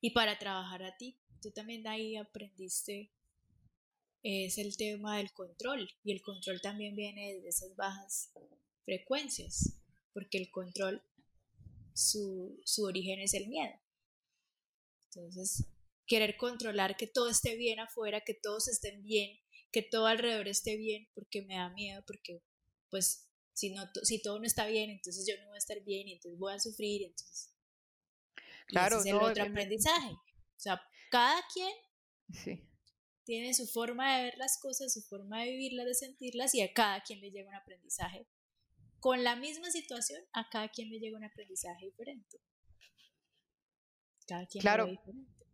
[0.00, 3.12] Y para trabajar a ti, tú también ahí aprendiste,
[4.22, 8.32] es el tema del control, y el control también viene de esas bajas
[8.84, 9.78] frecuencias,
[10.12, 11.02] porque el control,
[11.94, 13.74] su, su origen es el miedo.
[15.06, 15.66] Entonces,
[16.06, 19.38] querer controlar que todo esté bien afuera, que todos estén bien,
[19.72, 22.42] que todo alrededor esté bien, porque me da miedo, porque
[22.90, 26.08] pues si, no, si todo no está bien, entonces yo no voy a estar bien
[26.08, 27.54] y entonces voy a sufrir, entonces
[28.70, 30.12] Claro, es el otro aprendizaje.
[30.12, 30.80] O sea,
[31.10, 31.72] cada quien
[33.24, 36.72] tiene su forma de ver las cosas, su forma de vivirlas, de sentirlas, y a
[36.72, 38.26] cada quien le llega un aprendizaje.
[38.98, 42.38] Con la misma situación, a cada quien le llega un aprendizaje diferente.
[44.26, 44.86] Cada quien claro.
[44.86, 45.46] diferente.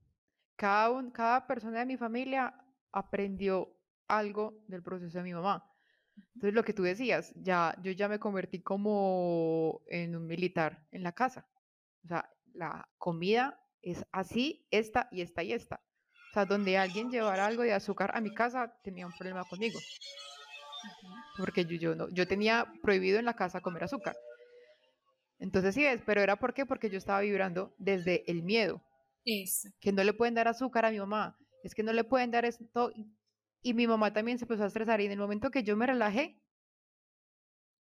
[0.56, 2.54] Cada, cada persona de mi familia
[2.92, 5.72] aprendió algo del proceso de mi mamá.
[6.34, 11.02] Entonces, lo que tú decías, ya, yo ya me convertí como en un militar en
[11.02, 11.46] la casa.
[12.04, 15.80] O sea, la comida es así, esta y esta y esta.
[16.30, 19.78] O sea, donde alguien llevara algo de azúcar a mi casa, tenía un problema conmigo.
[21.38, 24.16] Porque yo, yo, no, yo tenía prohibido en la casa comer azúcar.
[25.38, 26.66] Entonces sí es, pero era por qué?
[26.66, 28.82] Porque yo estaba vibrando desde el miedo.
[29.80, 31.36] Que no le pueden dar azúcar a mi mamá.
[31.62, 32.92] Es que no le pueden dar esto.
[33.62, 35.00] Y mi mamá también se empezó a estresar.
[35.00, 36.40] Y en el momento que yo me relajé,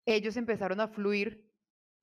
[0.05, 1.44] ellos empezaron a fluir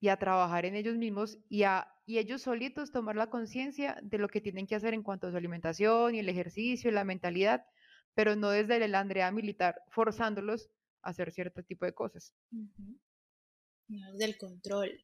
[0.03, 4.19] y a trabajar en ellos mismos y a y ellos solitos tomar la conciencia de
[4.19, 7.05] lo que tienen que hacer en cuanto a su alimentación y el ejercicio y la
[7.05, 7.65] mentalidad,
[8.13, 10.69] pero no desde el Andrea militar forzándolos
[11.03, 12.35] a hacer cierto tipo de cosas.
[13.87, 15.01] No del control.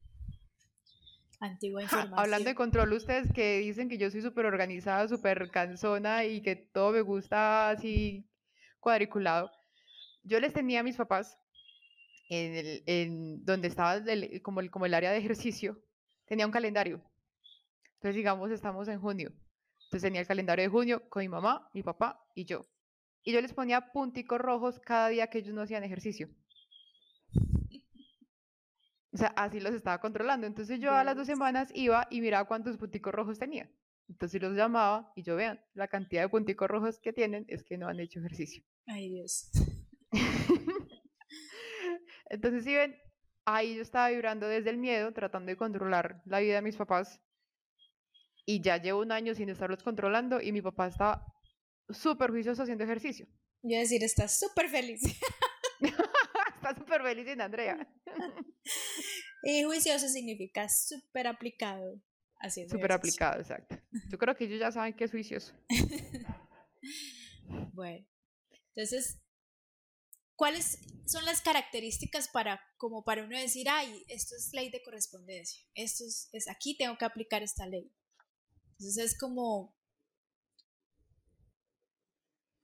[1.38, 2.18] Antigua información.
[2.18, 6.56] hablando de control, ustedes que dicen que yo soy súper organizada, súper cansona y que
[6.56, 8.28] todo me gusta así
[8.80, 9.52] cuadriculado.
[10.24, 11.38] Yo les tenía a mis papás
[12.28, 14.00] en, el, en donde estaba
[14.42, 15.82] como, el, como el área de ejercicio,
[16.26, 17.02] tenía un calendario.
[17.94, 19.32] Entonces, digamos, estamos en junio.
[19.84, 22.66] Entonces tenía el calendario de junio con mi mamá, mi papá y yo.
[23.22, 26.28] Y yo les ponía punticos rojos cada día que ellos no hacían ejercicio.
[29.12, 30.46] O sea, así los estaba controlando.
[30.46, 33.70] Entonces yo a las dos semanas iba y miraba cuántos punticos rojos tenía.
[34.08, 37.76] Entonces los llamaba y yo vean, la cantidad de punticos rojos que tienen es que
[37.78, 38.62] no han hecho ejercicio.
[38.86, 39.50] Ay Dios.
[42.30, 42.96] Entonces si ven,
[43.44, 47.20] ahí yo estaba vibrando desde el miedo, tratando de controlar la vida de mis papás.
[48.44, 51.24] Y ya llevo un año sin estarlos controlando y mi papá está
[51.88, 53.26] súper juicioso haciendo ejercicio.
[53.62, 55.02] Yo decir, está súper feliz.
[55.80, 57.88] está súper feliz en Andrea.
[59.42, 62.00] y juicioso significa súper aplicado.
[62.40, 63.76] Haciendo súper aplicado, exacto.
[64.08, 65.52] Yo creo que ellos ya saben que es juicioso.
[67.72, 68.06] bueno,
[68.74, 69.20] entonces
[70.38, 75.60] ¿Cuáles son las características para, como para uno decir, ay, esto es ley de correspondencia,
[75.74, 77.92] esto es, es aquí tengo que aplicar esta ley?
[78.78, 79.76] Entonces es como,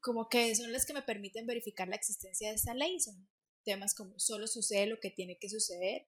[0.00, 3.28] como que son las que me permiten verificar la existencia de esta ley, son
[3.64, 6.06] temas como solo sucede lo que tiene que suceder,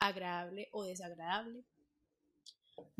[0.00, 1.64] agradable o desagradable.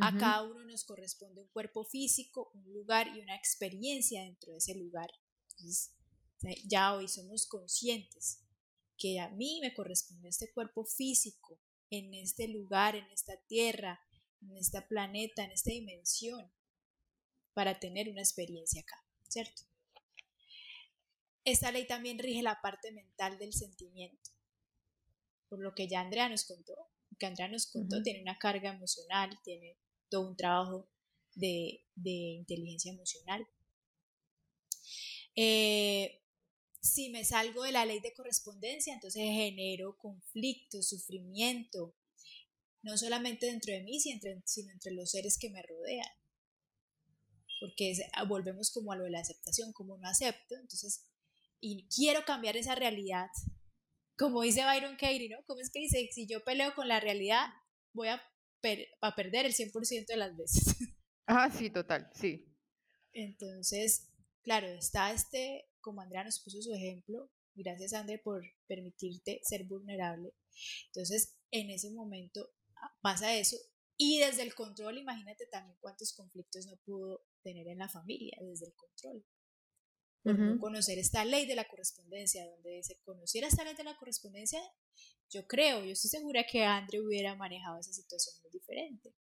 [0.00, 4.58] A cada uno nos corresponde un cuerpo físico, un lugar y una experiencia dentro de
[4.58, 5.10] ese lugar.
[5.50, 5.92] Entonces,
[6.64, 8.40] ya hoy somos conscientes
[8.96, 14.00] que a mí me corresponde este cuerpo físico en este lugar, en esta tierra,
[14.42, 16.50] en este planeta, en esta dimensión,
[17.54, 19.62] para tener una experiencia acá, ¿cierto?
[21.44, 24.30] Esta ley también rige la parte mental del sentimiento,
[25.48, 26.74] por lo que ya Andrea nos contó,
[27.18, 29.76] que Andrea nos contó, tiene una carga emocional, tiene
[30.08, 30.88] todo un trabajo
[31.34, 33.46] de, inteligencia emocional.
[35.36, 36.20] Eh,
[36.80, 41.94] si me salgo de la ley de correspondencia, entonces genero conflicto, sufrimiento,
[42.82, 44.30] no solamente dentro de mí, sino
[44.72, 46.08] entre, los seres que me rodean.
[47.60, 51.04] Porque ah, volvemos como a lo de la aceptación, como no acepto, entonces,
[51.60, 53.26] y quiero cambiar esa realidad.
[54.16, 55.38] Como dice Byron Katie, ¿no?
[55.46, 56.08] ¿Cómo es que dice?
[56.12, 57.46] Si yo peleo con la realidad,
[57.92, 58.22] voy a,
[59.00, 60.76] a perder el 100% de las veces.
[61.30, 62.46] Ah, sí, total, sí.
[63.12, 64.08] Entonces,
[64.42, 70.34] claro, está este, como Andrea nos puso su ejemplo, gracias Andrea por permitirte ser vulnerable.
[70.86, 72.50] Entonces, en ese momento
[73.00, 73.56] pasa eso.
[73.96, 78.66] Y desde el control, imagínate también cuántos conflictos no pudo tener en la familia, desde
[78.66, 79.24] el control.
[80.22, 83.96] Por no conocer esta ley de la correspondencia, donde se conociera esta ley de la
[83.96, 84.60] correspondencia,
[85.30, 89.14] yo creo, yo estoy segura que Andrew hubiera manejado esa situación muy diferente.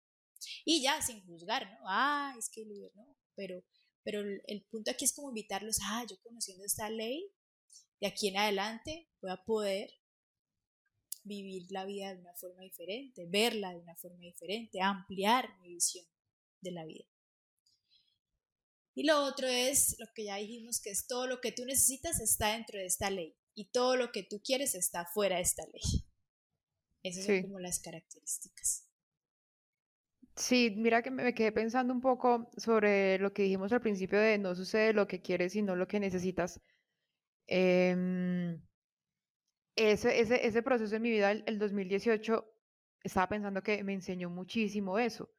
[0.65, 1.79] Y ya, sin juzgar, ¿no?
[1.87, 2.65] Ah, es que
[2.95, 3.63] no, pero,
[4.05, 7.33] pero el punto aquí es como invitarlos, ah, yo conociendo esta ley,
[8.01, 9.91] de aquí en adelante voy a poder
[11.25, 16.05] vivir la vida de una forma diferente, verla de una forma diferente, ampliar mi visión
[16.61, 17.07] de la vida.
[18.95, 22.21] Y lo otro es lo que ya dijimos, que es todo lo que tú necesitas
[22.21, 25.67] está dentro de esta ley y todo lo que tú quieres está fuera de esta
[25.67, 26.05] ley.
[27.03, 28.87] Esas son como las características.
[30.37, 34.39] Sí, mira que me quedé pensando un poco sobre lo que dijimos al principio de
[34.39, 36.61] no sucede lo que quieres, sino lo que necesitas.
[37.47, 38.59] Eh,
[39.77, 42.47] ese, ese, ese proceso en mi vida, el, 2018,
[43.03, 45.31] estaba pensando que me enseñó muchísimo eso,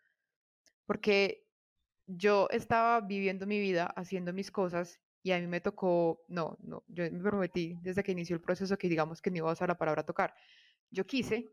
[0.85, 1.47] porque
[2.07, 6.83] yo estaba viviendo mi vida, haciendo mis cosas, y a mí me tocó, no, no,
[6.87, 9.69] yo me prometí desde que inició el proceso que digamos que no iba a usar
[9.69, 10.35] la palabra tocar.
[10.91, 11.51] Yo quise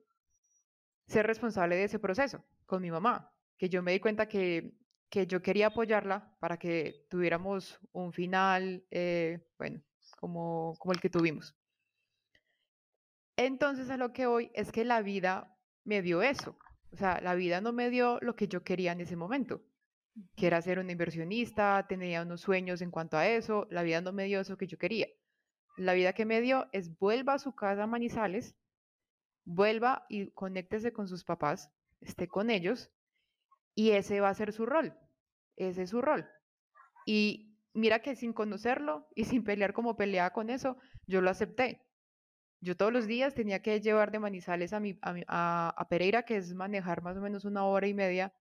[1.06, 4.74] ser responsable de ese proceso con mi mamá, que yo me di cuenta que,
[5.08, 9.82] que yo quería apoyarla para que tuviéramos un final, eh, bueno,
[10.18, 11.54] como, como el que tuvimos.
[13.36, 16.56] Entonces a lo que voy es que la vida me dio eso.
[16.92, 19.62] O sea, la vida no me dio lo que yo quería en ese momento,
[20.36, 24.12] que era ser una inversionista, tenía unos sueños en cuanto a eso, la vida no
[24.12, 25.08] me dio eso que yo quería.
[25.76, 28.54] La vida que me dio es vuelva a su casa Manizales,
[29.44, 32.90] vuelva y conéctese con sus papás, esté con ellos,
[33.74, 34.96] y ese va a ser su rol,
[35.56, 36.28] ese es su rol.
[37.06, 41.86] Y mira que sin conocerlo y sin pelear como peleaba con eso, yo lo acepté.
[42.60, 46.54] Yo todos los días tenía que llevar de Manizales a, mi, a, Pereira, que es
[46.54, 48.32] manejar más o menos una hora y media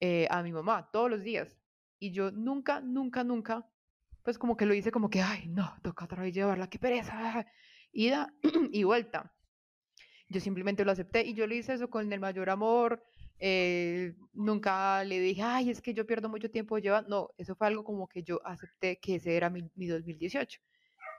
[0.00, 1.56] eh, a mi mamá, todos los días.
[1.98, 3.66] Y yo nunca, nunca, nunca,
[4.22, 7.46] pues como que lo hice como que, ay, no, toca otra vez llevarla, qué pereza,
[7.90, 8.34] ida
[8.70, 9.32] y vuelta.
[10.28, 13.02] Yo simplemente lo acepté y yo le hice eso con el mayor amor.
[13.38, 17.08] Eh, nunca le dije, ay, es que yo pierdo mucho tiempo llevando.
[17.10, 20.60] No, eso fue algo como que yo acepté que ese era mi, mi 2018.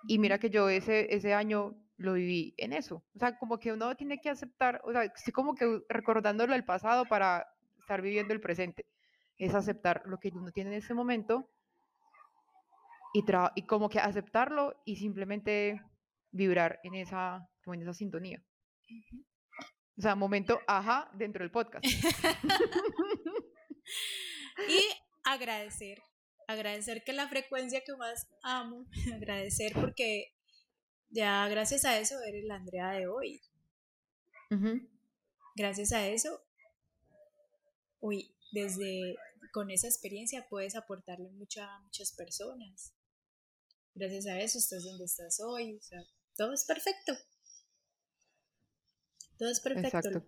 [0.08, 3.04] Y mira que yo ese, ese año lo viví en eso.
[3.16, 6.66] O sea, como que uno tiene que aceptar, o sea, estoy como que recordándolo el
[6.66, 7.48] pasado para
[7.80, 8.86] estar viviendo el presente.
[9.38, 11.50] Es aceptar lo que uno tiene en ese momento
[13.14, 13.24] y,
[13.56, 15.82] y como que aceptarlo y simplemente
[16.32, 18.44] vibrar en esa, en esa sintonía.
[18.44, 19.35] O
[20.06, 21.84] sea, momento ajá dentro del podcast.
[24.70, 24.82] y
[25.24, 26.02] agradecer,
[26.48, 30.34] agradecer que la frecuencia que más amo, agradecer porque
[31.10, 33.42] ya gracias a eso eres la Andrea de hoy.
[35.56, 36.42] Gracias a eso,
[38.00, 39.16] hoy desde
[39.52, 42.94] con esa experiencia puedes aportarle mucho a muchas personas.
[43.94, 45.76] Gracias a eso estás donde estás hoy.
[45.76, 46.04] O sea,
[46.36, 47.14] todo es perfecto.
[49.38, 50.26] Todo es perfecto.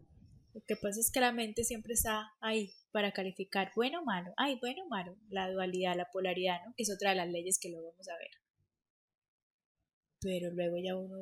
[0.53, 4.33] Lo que pasa es que la mente siempre está ahí para calificar bueno o malo.
[4.37, 5.15] Ay, bueno o malo.
[5.29, 6.73] La dualidad, la polaridad, ¿no?
[6.75, 8.31] Que es otra de las leyes que lo vamos a ver
[10.19, 11.17] pero luego ya uno,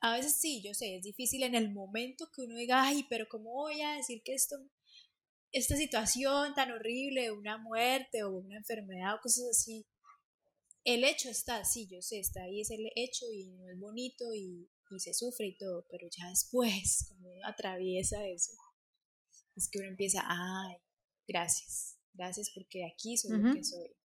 [0.00, 3.26] a, veces sí, yo sé, es difícil en el momento que uno diga, ay, pero
[3.28, 4.56] ¿cómo voy a decir que esto,
[5.52, 9.86] esta situación tan horrible, una muerte o una enfermedad o cosas así,
[10.84, 14.34] el hecho está, sí, yo sé, está ahí, es el hecho y no es bonito
[14.34, 18.52] y, y se sufre y todo, pero ya después, cuando uno atraviesa eso,
[19.56, 20.76] es que uno empieza, ay,
[21.26, 23.96] gracias, gracias porque aquí soy lo que soy,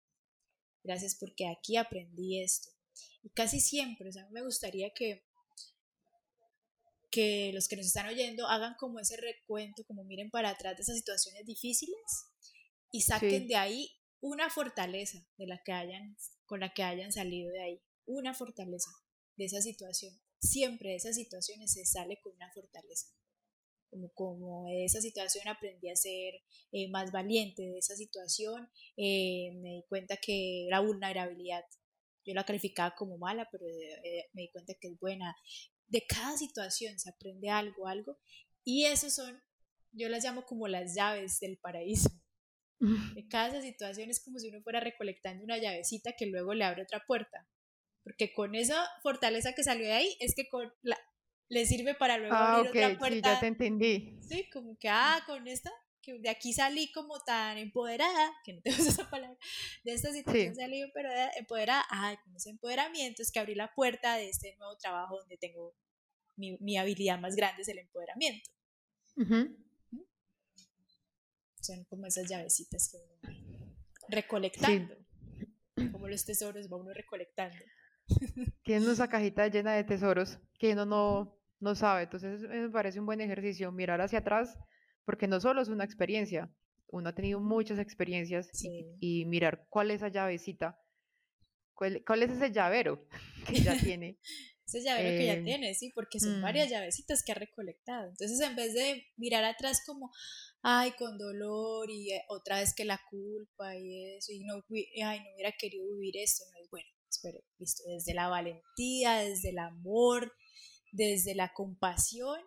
[0.83, 2.69] gracias porque aquí aprendí esto.
[3.21, 5.25] Y casi siempre, o sea, me gustaría que,
[7.09, 10.83] que los que nos están oyendo hagan como ese recuento, como miren para atrás de
[10.83, 12.01] esas situaciones difíciles
[12.91, 17.51] y saquen de ahí una fortaleza de la que hayan, con la que hayan salido
[17.51, 18.89] de ahí, una fortaleza
[19.35, 20.17] de esa situación.
[20.43, 23.07] Siempre de esas situaciones se sale con una fortaleza.
[23.89, 26.33] Como, como de esa situación aprendí a ser
[26.71, 31.63] eh, más valiente, de esa situación eh, me di cuenta que la vulnerabilidad
[32.25, 35.35] yo la calificaba como mala, pero eh, me di cuenta que es buena.
[35.87, 38.17] De cada situación se aprende algo, algo,
[38.63, 39.41] y esos son,
[39.91, 42.09] yo las llamo como las llaves del paraíso.
[43.15, 46.83] De cada situación es como si uno fuera recolectando una llavecita que luego le abre
[46.83, 47.47] otra puerta.
[48.03, 50.97] Porque con esa fortaleza que salió de ahí es que con la,
[51.49, 53.15] le sirve para luego ah, abrir otra puerta.
[53.15, 54.19] Sí, ya te entendí.
[54.27, 58.61] Sí, como que, ah, con esta, que de aquí salí como tan empoderada, que no
[58.61, 59.37] tengo esa palabra,
[59.83, 64.29] de esta situación salí empoderada, ah, con ese empoderamiento es que abrí la puerta de
[64.29, 65.75] este nuevo trabajo donde tengo
[66.35, 68.49] mi, mi habilidad más grande es el empoderamiento.
[71.61, 73.43] Son como esas llavecitas que uno va
[74.09, 74.97] recolectando.
[75.91, 77.63] Como los tesoros va uno recolectando.
[78.63, 82.03] Tiene esa cajita llena de tesoros que uno no, no sabe.
[82.03, 84.57] Entonces me parece un buen ejercicio mirar hacia atrás,
[85.05, 86.53] porque no solo es una experiencia,
[86.87, 88.49] uno ha tenido muchas experiencias
[88.99, 90.79] y, mirar cuál es esa llavecita,
[91.73, 93.07] cuál, cuál es ese llavero
[93.47, 94.19] que ya tiene.
[94.65, 96.71] ese llavero que ya eh, tiene, sí, porque son varias mm.
[96.71, 98.09] llavecitas que ha recolectado.
[98.09, 100.11] Entonces, en vez de mirar atrás como,
[100.61, 104.63] ay, con dolor y eh, otra vez que la culpa y eso, y no,
[105.05, 109.49] ay, no hubiera querido vivir esto, no es bueno, espere, listo, desde la valentía, desde
[109.49, 110.33] el amor,
[110.91, 112.39] desde la compasión,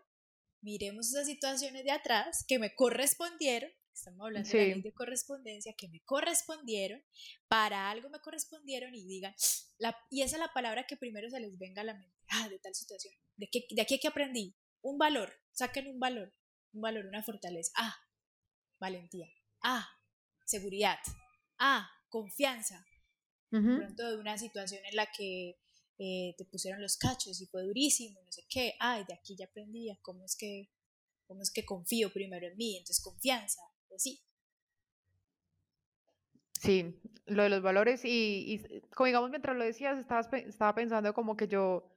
[0.61, 5.75] miremos esas situaciones de atrás que me correspondieron, estamos hablando de la ley de correspondencia,
[5.77, 7.03] que me correspondieron,
[7.49, 9.35] para algo me correspondieron y digan,
[9.79, 12.49] la, y esa es la palabra que primero se les venga a la mente, ah,
[12.49, 16.35] de tal situación, de, qué, de aquí que aprendí, un valor, saquen un valor,
[16.73, 17.97] un valor, una fortaleza, ah,
[18.79, 19.29] valentía,
[19.63, 19.89] ah,
[20.45, 20.99] seguridad,
[21.59, 22.85] ah, confianza,
[23.63, 25.57] pronto de una situación en la que
[25.99, 29.47] eh, te pusieron los cachos y fue durísimo, no sé qué, ay, de aquí ya
[29.47, 30.69] aprendí, cómo es que,
[31.27, 33.63] cómo es que confío primero en mí, entonces confianza,
[33.95, 34.21] así.
[36.61, 38.63] Sí, lo de los valores y,
[38.95, 41.91] como digamos mientras lo decías, estabas, estaba pensando como que yo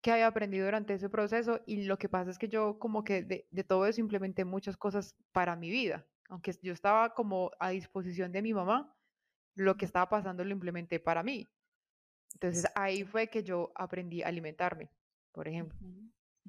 [0.00, 3.22] que había aprendido durante ese proceso y lo que pasa es que yo como que
[3.22, 7.70] de, de todo eso implementé muchas cosas para mi vida, aunque yo estaba como a
[7.70, 8.94] disposición de mi mamá,
[9.58, 11.46] lo que estaba pasando lo implementé para mí.
[12.34, 14.90] Entonces ahí fue que yo aprendí a alimentarme,
[15.32, 15.78] por ejemplo,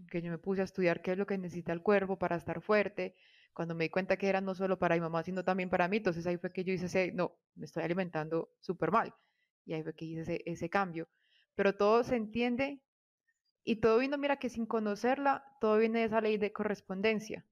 [0.10, 2.62] que yo me puse a estudiar qué es lo que necesita el cuerpo para estar
[2.62, 3.16] fuerte.
[3.53, 5.97] Cuando me di cuenta que era no solo para mi mamá, sino también para mí,
[5.97, 9.14] entonces ahí fue que yo hice ese, no, me estoy alimentando súper mal.
[9.66, 11.10] Y ahí fue que hice ese, ese cambio.
[11.55, 12.82] Pero todo se entiende
[13.64, 17.45] y todo vino, mira que sin conocerla, todo viene de esa ley de correspondencia.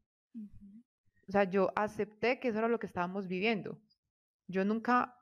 [1.28, 3.80] O sea, yo acepté que eso era lo que estábamos viviendo.
[4.48, 5.17] Yo nunca,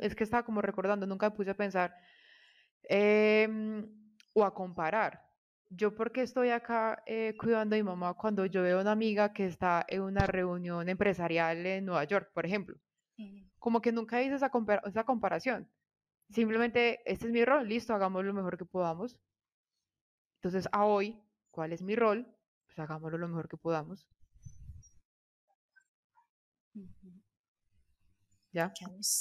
[0.00, 1.94] es que estaba como recordando, nunca me puse a pensar
[2.88, 3.86] em,
[4.34, 5.22] o a comparar.
[5.70, 9.32] Yo porque estoy acá eh, cuidando a mi mamá cuando yo veo a una amiga
[9.32, 12.76] que está en una reunión empresarial en Nueva York, por ejemplo.
[13.58, 14.50] Como que nunca hice esa,
[14.84, 15.68] esa comparación.
[16.30, 19.18] Simplemente, este es mi rol, listo, hagamos lo mejor que podamos.
[20.36, 21.18] Entonces, a hoy,
[21.50, 22.26] ¿cuál es mi rol?
[22.66, 24.08] Pues hagámoslo lo mejor que podamos.
[28.54, 28.72] ¿Ya?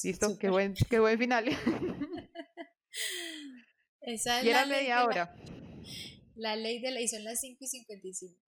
[0.03, 0.37] ¿Listo?
[0.37, 1.45] Qué buen, qué buen final.
[4.01, 5.35] Esa es y era media hora.
[6.35, 7.01] La, ley de la...
[7.01, 8.39] Y son las 5 y 55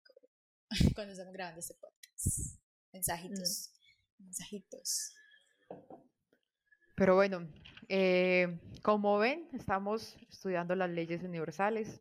[0.94, 2.60] cuando estamos grabando este podcast.
[2.94, 3.74] Mensajitos.
[4.20, 4.24] Mm.
[4.26, 5.16] Mensajitos.
[6.96, 7.52] Pero bueno,
[7.90, 12.00] eh, como ven, estamos estudiando las leyes universales.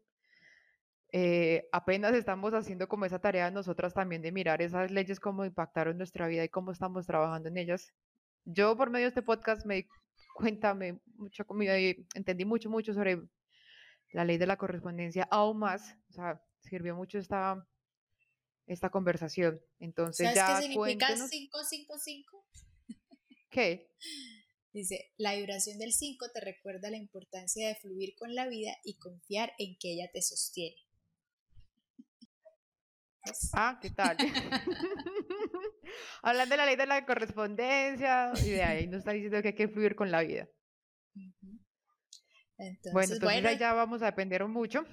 [1.11, 5.97] Eh, apenas estamos haciendo como esa tarea nosotras también de mirar esas leyes, cómo impactaron
[5.97, 7.95] nuestra vida y cómo estamos trabajando en ellas.
[8.45, 9.87] Yo por medio de este podcast me di
[10.35, 11.45] cuenta, me mucho,
[12.15, 13.23] entendí mucho, mucho sobre
[14.13, 17.67] la ley de la correspondencia, aún más, o sea, sirvió mucho esta,
[18.67, 19.61] esta conversación.
[19.79, 22.47] Entonces ¿Sabes ya qué significa 555?
[23.51, 23.91] ¿Qué?
[24.73, 28.99] Dice, la vibración del 5 te recuerda la importancia de fluir con la vida y
[28.99, 30.77] confiar en que ella te sostiene.
[33.53, 34.17] Ah, ¿qué tal?
[36.23, 39.55] Hablando de la ley de la correspondencia y de ahí nos está diciendo que hay
[39.55, 40.49] que fluir con la vida.
[42.93, 44.85] bueno, entonces ya vamos a depender mucho.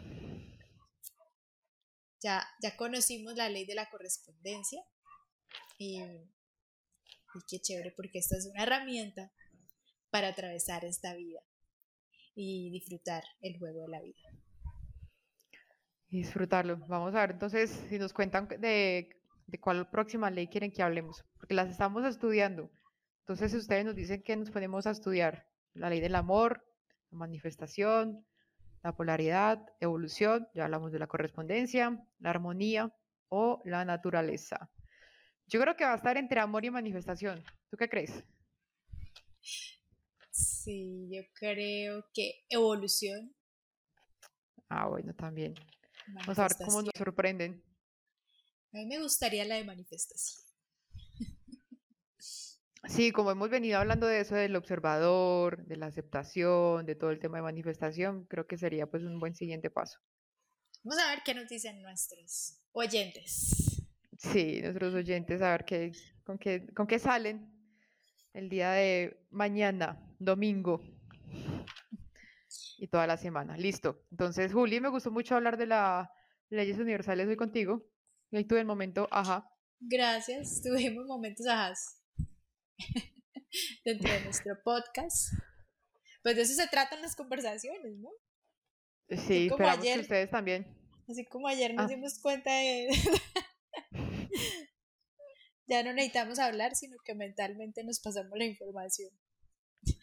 [2.21, 4.81] ya, ya conocimos la ley de la correspondencia
[5.77, 9.31] y, y qué chévere porque esta es una herramienta
[10.11, 11.41] para atravesar esta vida
[12.35, 14.29] y disfrutar el juego de la vida.
[16.09, 16.77] Disfrutarlo.
[16.87, 19.20] Vamos a ver entonces si nos cuentan de,
[19.51, 22.71] de cuál próxima ley quieren que hablemos, porque las estamos estudiando.
[23.19, 26.65] Entonces, si ustedes nos dicen que nos ponemos a estudiar la ley del amor,
[27.11, 28.25] la manifestación,
[28.81, 32.95] la polaridad, evolución, ya hablamos de la correspondencia, la armonía
[33.27, 34.71] o la naturaleza.
[35.47, 37.43] Yo creo que va a estar entre amor y manifestación.
[37.69, 38.23] ¿Tú qué crees?
[40.31, 43.35] Sí, yo creo que evolución.
[44.69, 45.55] Ah, bueno, también.
[46.07, 47.61] Vamos a ver cómo nos sorprenden.
[48.73, 50.41] A mí me gustaría la de manifestación.
[52.87, 57.19] Sí, como hemos venido hablando de eso del observador, de la aceptación, de todo el
[57.19, 59.99] tema de manifestación, creo que sería pues un buen siguiente paso.
[60.83, 63.83] Vamos a ver qué nos dicen nuestros oyentes.
[64.17, 65.91] Sí, nuestros oyentes, a ver qué,
[66.23, 67.51] con, qué, con qué salen
[68.33, 70.81] el día de mañana, domingo
[72.77, 73.57] y toda la semana.
[73.57, 74.05] Listo.
[74.09, 76.09] Entonces, Juli, me gustó mucho hablar de las
[76.49, 77.90] leyes universales hoy contigo.
[78.31, 79.49] Y ahí tuve el momento, ajá.
[79.79, 81.73] Gracias, tuvimos momentos ajá
[83.85, 85.33] dentro de nuestro podcast.
[86.23, 88.09] Pues de eso se tratan las conversaciones, ¿no?
[89.09, 90.65] Sí, esperamos que ustedes también.
[91.09, 91.87] Así como ayer nos ah.
[91.87, 92.89] dimos cuenta de...
[95.67, 99.09] ya no necesitamos hablar, sino que mentalmente nos pasamos la información.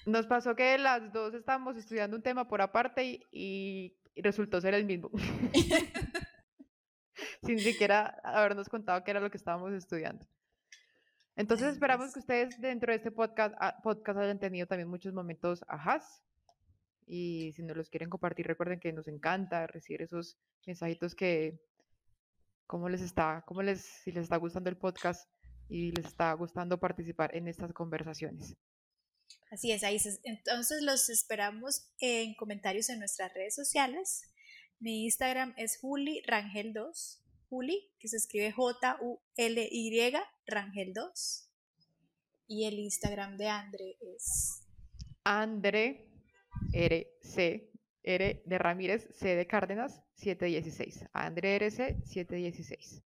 [0.07, 4.85] Nos pasó que las dos estábamos estudiando un tema por aparte y, resultó ser el
[4.85, 5.11] mismo.
[7.43, 10.27] Sin siquiera habernos contado qué era lo que estábamos estudiando.
[11.37, 15.65] Entonces esperamos que ustedes dentro de este podcast, ah, podcast hayan tenido también muchos momentos
[15.69, 16.23] ajás.
[17.07, 20.37] Y si nos los quieren compartir, recuerden que nos encanta recibir esos
[20.67, 21.61] mensajitos que,
[22.67, 25.29] cómo les está, cómo les, si les está gustando el podcast
[25.69, 28.57] y les está gustando participar en estas conversaciones.
[29.51, 34.23] Así es, ahí entonces los esperamos en comentarios en nuestras redes sociales.
[34.79, 40.13] Mi Instagram es Juli Rangel 2, Juli, que se escribe J-U-L-Y
[40.47, 41.51] Rangel 2.
[42.49, 44.63] Y el Instagram de Andre es
[45.25, 46.09] Andre
[46.73, 47.71] R C
[48.03, 51.05] R de Ramírez C de Cárdenas 716.
[51.13, 53.03] Andre RC 716.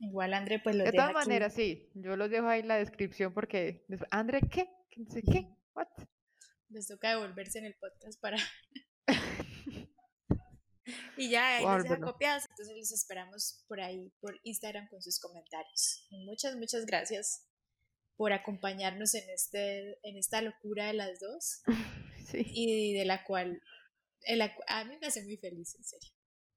[0.00, 3.32] Igual Andre pues lo De todas maneras, sí, yo los dejo ahí en la descripción
[3.32, 4.68] porque Andre ¿qué?
[4.90, 5.04] ¿Qué?
[5.22, 5.46] ¿Qué?
[5.74, 5.88] What?
[6.68, 8.36] Les toca devolverse en el podcast para
[11.16, 16.06] Y ya ahí les copiados, entonces los esperamos por ahí, por Instagram con sus comentarios.
[16.10, 17.46] Muchas, muchas gracias
[18.16, 21.62] por acompañarnos en, este, en esta locura de las dos.
[22.24, 22.46] Sí.
[22.46, 23.60] Y de la cual
[24.68, 26.10] a mí me hace muy feliz, en serio.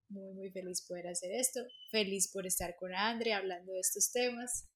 [0.09, 1.61] Muy, muy feliz poder hacer esto.
[1.91, 4.69] Feliz por estar con Andre hablando de estos temas.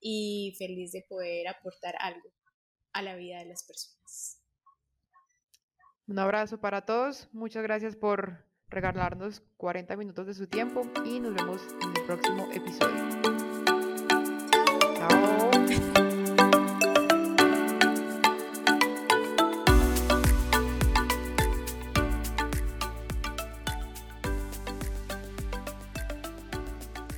[0.00, 2.28] Y feliz de poder aportar algo
[2.92, 4.42] a la vida de las personas.
[6.06, 7.28] Un abrazo para todos.
[7.32, 12.48] Muchas gracias por regalarnos 40 minutos de su tiempo y nos vemos en el próximo
[12.52, 13.35] episodio.